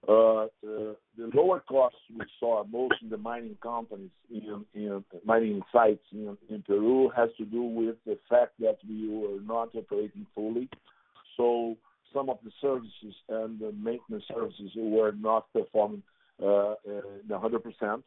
uh, 0.09 0.47
the, 0.63 0.95
lower 1.33 1.59
costs 1.61 1.99
we 2.17 2.25
saw 2.39 2.63
most 2.65 2.95
in 3.03 3.09
the 3.09 3.17
mining 3.17 3.55
companies 3.61 4.09
in, 4.31 4.65
in 4.73 5.03
mining 5.25 5.61
sites 5.71 6.03
in, 6.11 6.35
Peru 6.65 7.09
has 7.15 7.29
to 7.37 7.45
do 7.45 7.61
with 7.61 7.95
the 8.07 8.17
fact 8.27 8.51
that 8.59 8.77
we 8.87 9.07
were 9.07 9.39
not 9.43 9.69
operating 9.75 10.25
fully. 10.35 10.67
So 11.37 11.77
some 12.11 12.29
of 12.31 12.39
the 12.43 12.49
services 12.59 13.15
and 13.29 13.59
the 13.59 13.71
maintenance 13.73 14.23
services 14.33 14.71
were 14.75 15.11
not 15.13 15.45
performing 15.53 16.01
100%. 16.41 16.73
Uh, 16.91 17.37
uh, 17.39 17.97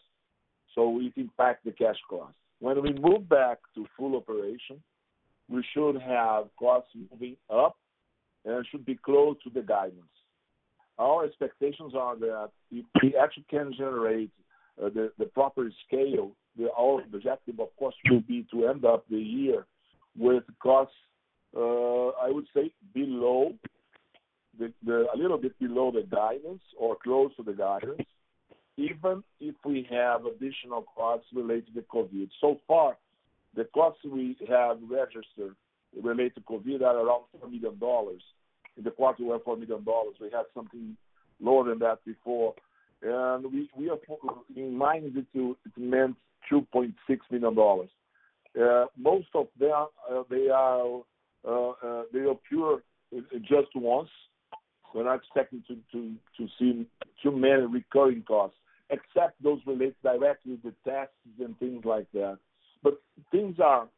so 0.74 1.01
it 1.01 1.12
impacted 1.16 1.74
the 1.74 1.84
cash 1.84 1.97
cost. 2.11 2.34
When 2.59 2.82
we 2.82 2.92
move 3.01 3.26
back 3.28 3.59
to 3.76 3.86
full 3.97 4.16
operation, 4.16 4.82
we 5.49 5.64
should 5.72 5.99
have 6.03 6.49
costs 6.59 6.90
moving 7.12 7.36
up 7.49 7.76
and 8.45 8.66
should 8.72 8.84
be 8.84 8.97
close 9.03 9.36
to 9.45 9.51
the 9.51 9.62
guidance. 9.62 10.09
Our 10.99 11.24
expectations 11.24 11.92
are 11.99 12.16
that 12.16 12.51
if 12.70 12.84
we 13.03 13.16
actually 13.22 13.47
can 13.51 13.72
generate 13.76 14.30
uh, 14.82 14.88
the 14.90 15.24
proper 15.34 15.70
scale, 15.86 16.32
our 16.78 17.03
objective, 17.12 17.61
of 17.61 17.68
course, 17.78 17.95
will 18.11 18.20
be 18.20 18.47
to 18.53 18.66
end 18.66 18.84
up 18.84 19.05
the 19.09 19.18
year 19.18 19.66
with 20.16 20.45
costs, 20.62 20.95
uh, 21.57 21.61
I 22.09 22.30
would 22.30 22.47
say 22.55 22.72
below, 22.92 23.53
a 24.61 25.16
little 25.16 25.38
bit 25.38 25.59
below 25.59 25.90
the 25.90 26.03
guidance 26.03 26.62
or 26.78 26.97
close 27.03 27.30
to 27.36 27.42
the 27.42 27.53
guidance, 27.53 28.03
even 28.76 29.22
if 29.40 29.55
we 29.64 29.86
have 29.90 30.26
additional 30.26 30.84
costs 30.97 31.26
related 31.34 31.74
to 31.74 31.82
COVID. 31.82 32.30
So 32.40 32.61
far, 32.66 32.97
the 33.57 33.64
costs 33.66 34.05
we 34.05 34.36
have 34.49 34.78
registered 34.88 35.55
related 36.03 36.36
to 36.36 36.40
COVID 36.42 36.82
are 36.82 36.99
around 36.99 37.22
$4 37.40 37.51
million 37.51 37.78
in 38.77 38.85
the 38.85 38.91
quarter 38.91 39.25
were 39.25 39.39
$4 39.39 39.59
million. 39.59 39.85
We 40.20 40.31
had 40.33 40.45
something 40.55 40.97
lower 41.41 41.68
than 41.68 41.79
that 41.81 42.05
before. 42.05 42.55
and 43.03 43.45
we, 43.53 43.70
we 43.77 43.91
are 43.91 43.99
In 44.57 44.77
mind 44.77 45.12
it, 45.16 45.27
it 45.64 45.72
meant 45.77 46.16
$2.6 46.53 46.93
million. 47.31 47.89
Uh, 48.61 48.85
most 48.97 49.27
of 49.35 49.49
them, 49.59 49.87
uh, 50.11 50.22
they 50.31 50.49
are 50.49 51.01
uh, 51.47 51.68
uh, 51.70 52.03
they 52.12 52.20
occur 52.20 52.79
just 53.43 53.68
once. 53.75 54.09
We're 54.95 55.05
not 55.05 55.16
expecting 55.16 55.62
to, 55.66 55.77
to, 55.93 56.12
to 56.39 56.49
see 56.59 56.87
too 57.20 57.33
many 57.33 57.62
recurring 57.62 58.22
costs, 58.22 58.57
except 58.91 59.43
those 59.43 59.59
related 59.66 59.97
directly 60.05 60.57
to 60.59 60.72
tests 60.89 61.14
and 61.41 61.59
things 61.59 61.85
like 61.85 62.07
that. 62.12 62.39
But 62.81 63.03
things 63.33 63.57
are, 63.62 63.89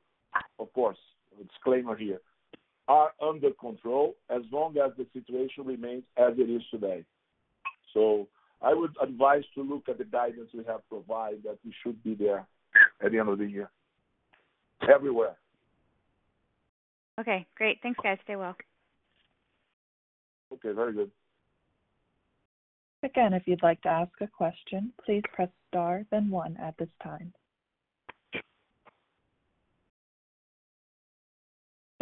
of 0.59 0.73
course, 0.73 0.97
disclaimer 1.55 1.95
here, 1.97 2.21
are 2.89 3.13
under 3.21 3.51
control 3.61 4.15
as 4.31 4.43
long 4.53 4.77
as 4.79 4.93
the 4.97 5.07
situation 5.13 5.65
remains 5.65 6.05
as 6.17 6.35
it 6.39 6.49
is 6.49 6.63
today. 6.71 7.05
So 7.93 8.29
I 8.63 8.75
would 8.75 8.93
advise 9.03 9.43
to 9.55 9.63
look 9.63 9.89
at 9.89 9.99
the 9.99 10.05
guidance 10.05 10.51
we 10.57 10.65
have 10.65 10.89
provided 10.89 11.43
that 11.45 11.59
we 11.65 11.75
should 11.83 12.03
be 12.05 12.15
there 12.15 12.47
at 13.03 13.11
the 13.13 13.19
end 13.19 13.29
of 13.29 13.39
the 13.39 13.45
year 13.47 13.71
everywhere. 14.93 15.37
Okay, 17.19 17.47
great. 17.57 17.79
Thanks, 17.83 17.99
guys. 18.03 18.19
Stay 18.25 18.37
well. 18.37 18.55
Okay, 20.53 20.73
very 20.73 20.93
good. 20.93 21.11
Again, 23.03 23.33
if 23.33 23.43
you'd 23.47 23.63
like 23.63 23.81
to 23.83 23.89
ask 23.89 24.13
a 24.21 24.27
question, 24.27 24.93
please 25.05 25.23
press 25.35 25.49
star 25.71 26.05
then 26.11 26.31
one 26.31 26.57
at 26.59 26.77
this 26.79 26.89
time. 27.03 27.33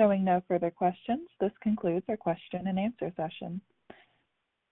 Showing 0.00 0.24
no 0.24 0.42
further 0.48 0.72
questions, 0.72 1.28
this 1.40 1.52
concludes 1.62 2.04
our 2.08 2.16
question 2.16 2.66
and 2.66 2.78
answer 2.80 3.12
session. 3.16 3.60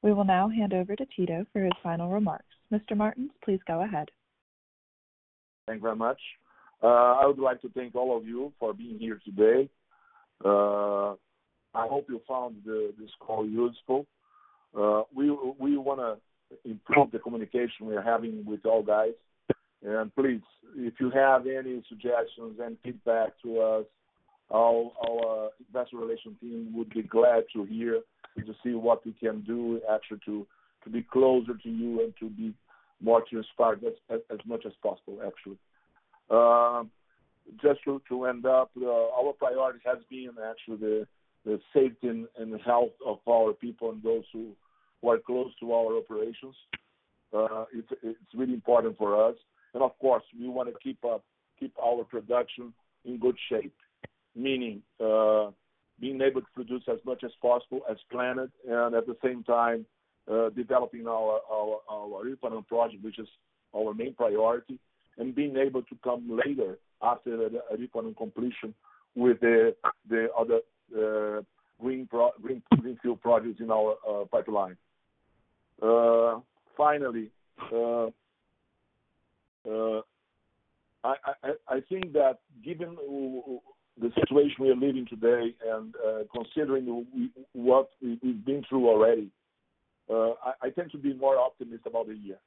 We 0.02 0.12
will 0.12 0.24
now 0.24 0.48
hand 0.48 0.74
over 0.74 0.96
to 0.96 1.06
Tito 1.16 1.46
for 1.52 1.60
his 1.62 1.72
final 1.80 2.10
remarks. 2.10 2.44
Mr. 2.72 2.96
Martins, 2.96 3.30
please 3.44 3.60
go 3.68 3.82
ahead. 3.82 4.08
Thank 5.68 5.76
you 5.78 5.82
very 5.82 5.96
much. 5.96 6.20
Uh, 6.82 6.88
I 7.20 7.26
would 7.26 7.38
like 7.38 7.60
to 7.62 7.68
thank 7.68 7.94
all 7.94 8.16
of 8.16 8.26
you 8.26 8.52
for 8.58 8.72
being 8.74 8.98
here 8.98 9.20
today. 9.24 9.70
Uh, 10.44 11.12
I 11.74 11.86
hope 11.86 12.06
you 12.08 12.20
found 12.28 12.56
this 12.66 13.10
call 13.20 13.46
useful. 13.46 14.06
Uh, 14.76 15.02
we 15.14 15.30
wanna 15.30 16.16
improve 16.64 17.12
the 17.12 17.20
communication 17.20 17.86
we 17.86 17.94
are 17.94 18.02
having 18.02 18.44
with 18.44 18.66
all 18.66 18.82
guys. 18.82 19.12
Please, 20.18 20.42
if 20.74 20.94
you 20.98 21.10
have 21.10 21.46
any 21.46 21.80
suggestions 21.88 22.58
and 22.58 22.76
feedback 22.82 23.34
to 23.42 23.60
us, 23.60 23.84
our, 24.54 24.90
our 25.08 25.48
investor 25.66 25.96
relations 25.96 26.36
team 26.40 26.72
would 26.74 26.90
be 26.90 27.02
glad 27.02 27.44
to 27.54 27.64
hear 27.64 28.00
to 28.36 28.54
see 28.64 28.72
what 28.72 29.04
we 29.04 29.12
can 29.12 29.40
do 29.42 29.80
actually 29.92 30.18
to 30.24 30.46
to 30.84 30.90
be 30.90 31.02
closer 31.02 31.54
to 31.62 31.68
you 31.68 32.00
and 32.02 32.12
to 32.18 32.28
be 32.30 32.52
more 33.00 33.22
transparent 33.30 33.84
as, 33.84 33.92
as, 34.10 34.20
as 34.32 34.38
much 34.46 34.64
as 34.66 34.72
possible 34.82 35.18
actually. 35.26 35.56
Uh, 36.30 36.84
just 37.62 37.82
to, 37.84 38.00
to 38.08 38.24
end 38.26 38.46
up, 38.46 38.70
uh, 38.80 38.86
our 39.16 39.32
priority 39.38 39.80
has 39.84 39.98
been 40.08 40.30
actually 40.48 40.76
the, 40.76 41.06
the 41.44 41.60
safety 41.74 42.08
and, 42.08 42.26
and 42.38 42.58
health 42.62 42.90
of 43.04 43.18
our 43.28 43.52
people 43.52 43.90
and 43.90 44.02
those 44.02 44.22
who, 44.32 44.50
who 45.00 45.08
are 45.10 45.18
close 45.18 45.50
to 45.60 45.72
our 45.74 45.96
operations. 45.96 46.54
Uh, 47.36 47.64
it's, 47.74 47.88
it's 48.04 48.34
really 48.34 48.54
important 48.54 48.96
for 48.98 49.28
us. 49.28 49.34
And 49.74 49.82
of 49.84 49.96
course, 50.00 50.22
we 50.38 50.48
want 50.48 50.68
to 50.68 50.74
keep 50.82 51.04
up, 51.04 51.24
keep 51.60 51.72
our 51.84 52.02
production 52.04 52.72
in 53.04 53.18
good 53.18 53.36
shape 53.48 53.74
meaning 54.36 54.82
uh, 55.04 55.50
being 56.00 56.20
able 56.20 56.40
to 56.40 56.46
produce 56.54 56.82
as 56.90 56.98
much 57.04 57.22
as 57.24 57.30
possible 57.40 57.80
as 57.90 57.96
planned, 58.10 58.40
and 58.68 58.94
at 58.94 59.06
the 59.06 59.16
same 59.24 59.44
time, 59.44 59.84
uh, 60.30 60.48
developing 60.50 61.06
our 61.06 61.40
our 61.50 62.24
Aripuanã 62.24 62.66
project, 62.66 63.02
which 63.04 63.18
is 63.18 63.28
our 63.76 63.92
main 63.94 64.14
priority, 64.14 64.78
and 65.18 65.34
being 65.34 65.56
able 65.56 65.82
to 65.82 65.96
come 66.02 66.40
later 66.44 66.78
after 67.02 67.36
the 67.36 67.60
Aripuanã 67.72 68.16
completion 68.16 68.74
with 69.14 69.38
the 69.40 69.74
the 70.08 70.28
other 70.38 70.60
uh, 70.96 71.42
fuel 71.80 73.16
projects 73.20 73.60
in 73.60 73.70
our 73.70 73.96
pipeline. 74.30 74.76
Finally, 76.76 77.30
I 81.04 81.80
think 81.88 82.12
that 82.12 82.38
given 82.64 82.96
the 84.00 84.10
situation 84.18 84.56
we 84.60 84.70
are 84.70 84.74
living 84.76 85.06
today 85.08 85.54
and 85.72 85.94
uh, 85.96 86.18
considering 86.34 87.04
what 87.52 87.90
we've 88.02 88.20
been 88.44 88.64
through 88.68 88.88
already, 88.88 89.30
uh, 90.12 90.30
I 90.62 90.70
tend 90.70 90.90
to 90.92 90.98
be 90.98 91.14
more 91.14 91.38
optimistic 91.38 91.86
about 91.86 92.06
the 92.08 92.14
year. 92.14 92.38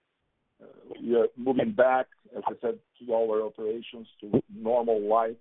Uh, 0.61 0.67
we 1.01 1.15
are 1.15 1.27
moving 1.37 1.71
back, 1.71 2.07
as 2.35 2.43
I 2.47 2.53
said, 2.61 2.75
to 3.05 3.13
our 3.13 3.43
operations, 3.43 4.07
to 4.21 4.41
normal 4.53 5.01
life. 5.01 5.35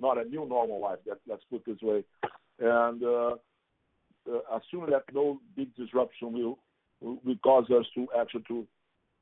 Not 0.00 0.18
a 0.18 0.24
new 0.24 0.46
normal 0.46 0.80
life, 0.80 0.98
let's 1.26 1.42
put 1.50 1.66
it 1.66 1.66
this 1.66 1.82
way. 1.82 2.04
and 2.60 3.02
Assuming 4.52 4.90
that 4.90 5.04
no 5.12 5.40
big 5.56 5.74
disruption 5.74 6.32
will 7.00 7.36
cause 7.42 7.64
us 7.70 7.86
to 7.94 8.06
actually 8.20 8.42
to 8.46 8.66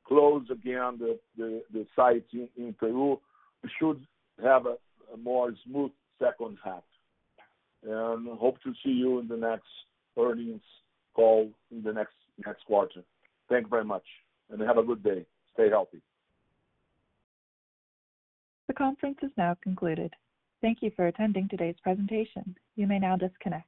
close 0.05 0.45
again 0.51 0.99
the 1.39 1.85
sites 1.95 2.29
in 2.33 2.75
Peru, 2.77 3.19
we 3.63 3.69
should 3.79 3.99
have 4.43 4.65
a 4.65 4.77
more 5.17 5.51
smooth 5.65 5.91
second 6.19 6.57
half. 6.63 6.83
and 7.83 8.27
Hope 8.37 8.61
to 8.63 8.73
see 8.83 8.91
you 8.91 9.19
in 9.19 9.27
the 9.27 9.37
next 9.37 9.65
earnings 10.19 10.61
call 11.13 11.49
in 11.71 11.83
the 11.83 11.93
next 11.93 12.15
quarter. 12.65 13.01
Thank 13.49 13.63
you 13.63 13.69
very 13.69 13.85
much, 13.85 14.03
and 14.51 14.61
have 14.61 14.77
a 14.77 14.83
good 14.83 15.03
day. 15.03 15.25
Stay 15.53 15.69
healthy. 15.69 16.01
The 18.67 18.73
conference 18.73 19.17
is 19.23 19.31
now 19.37 19.55
concluded. 19.63 20.13
Thank 20.61 20.79
you 20.81 20.91
for 20.95 21.07
attending 21.07 21.47
today's 21.49 21.75
presentation. 21.81 22.55
You 22.75 22.87
may 22.87 22.99
now 22.99 23.15
disconnect. 23.15 23.67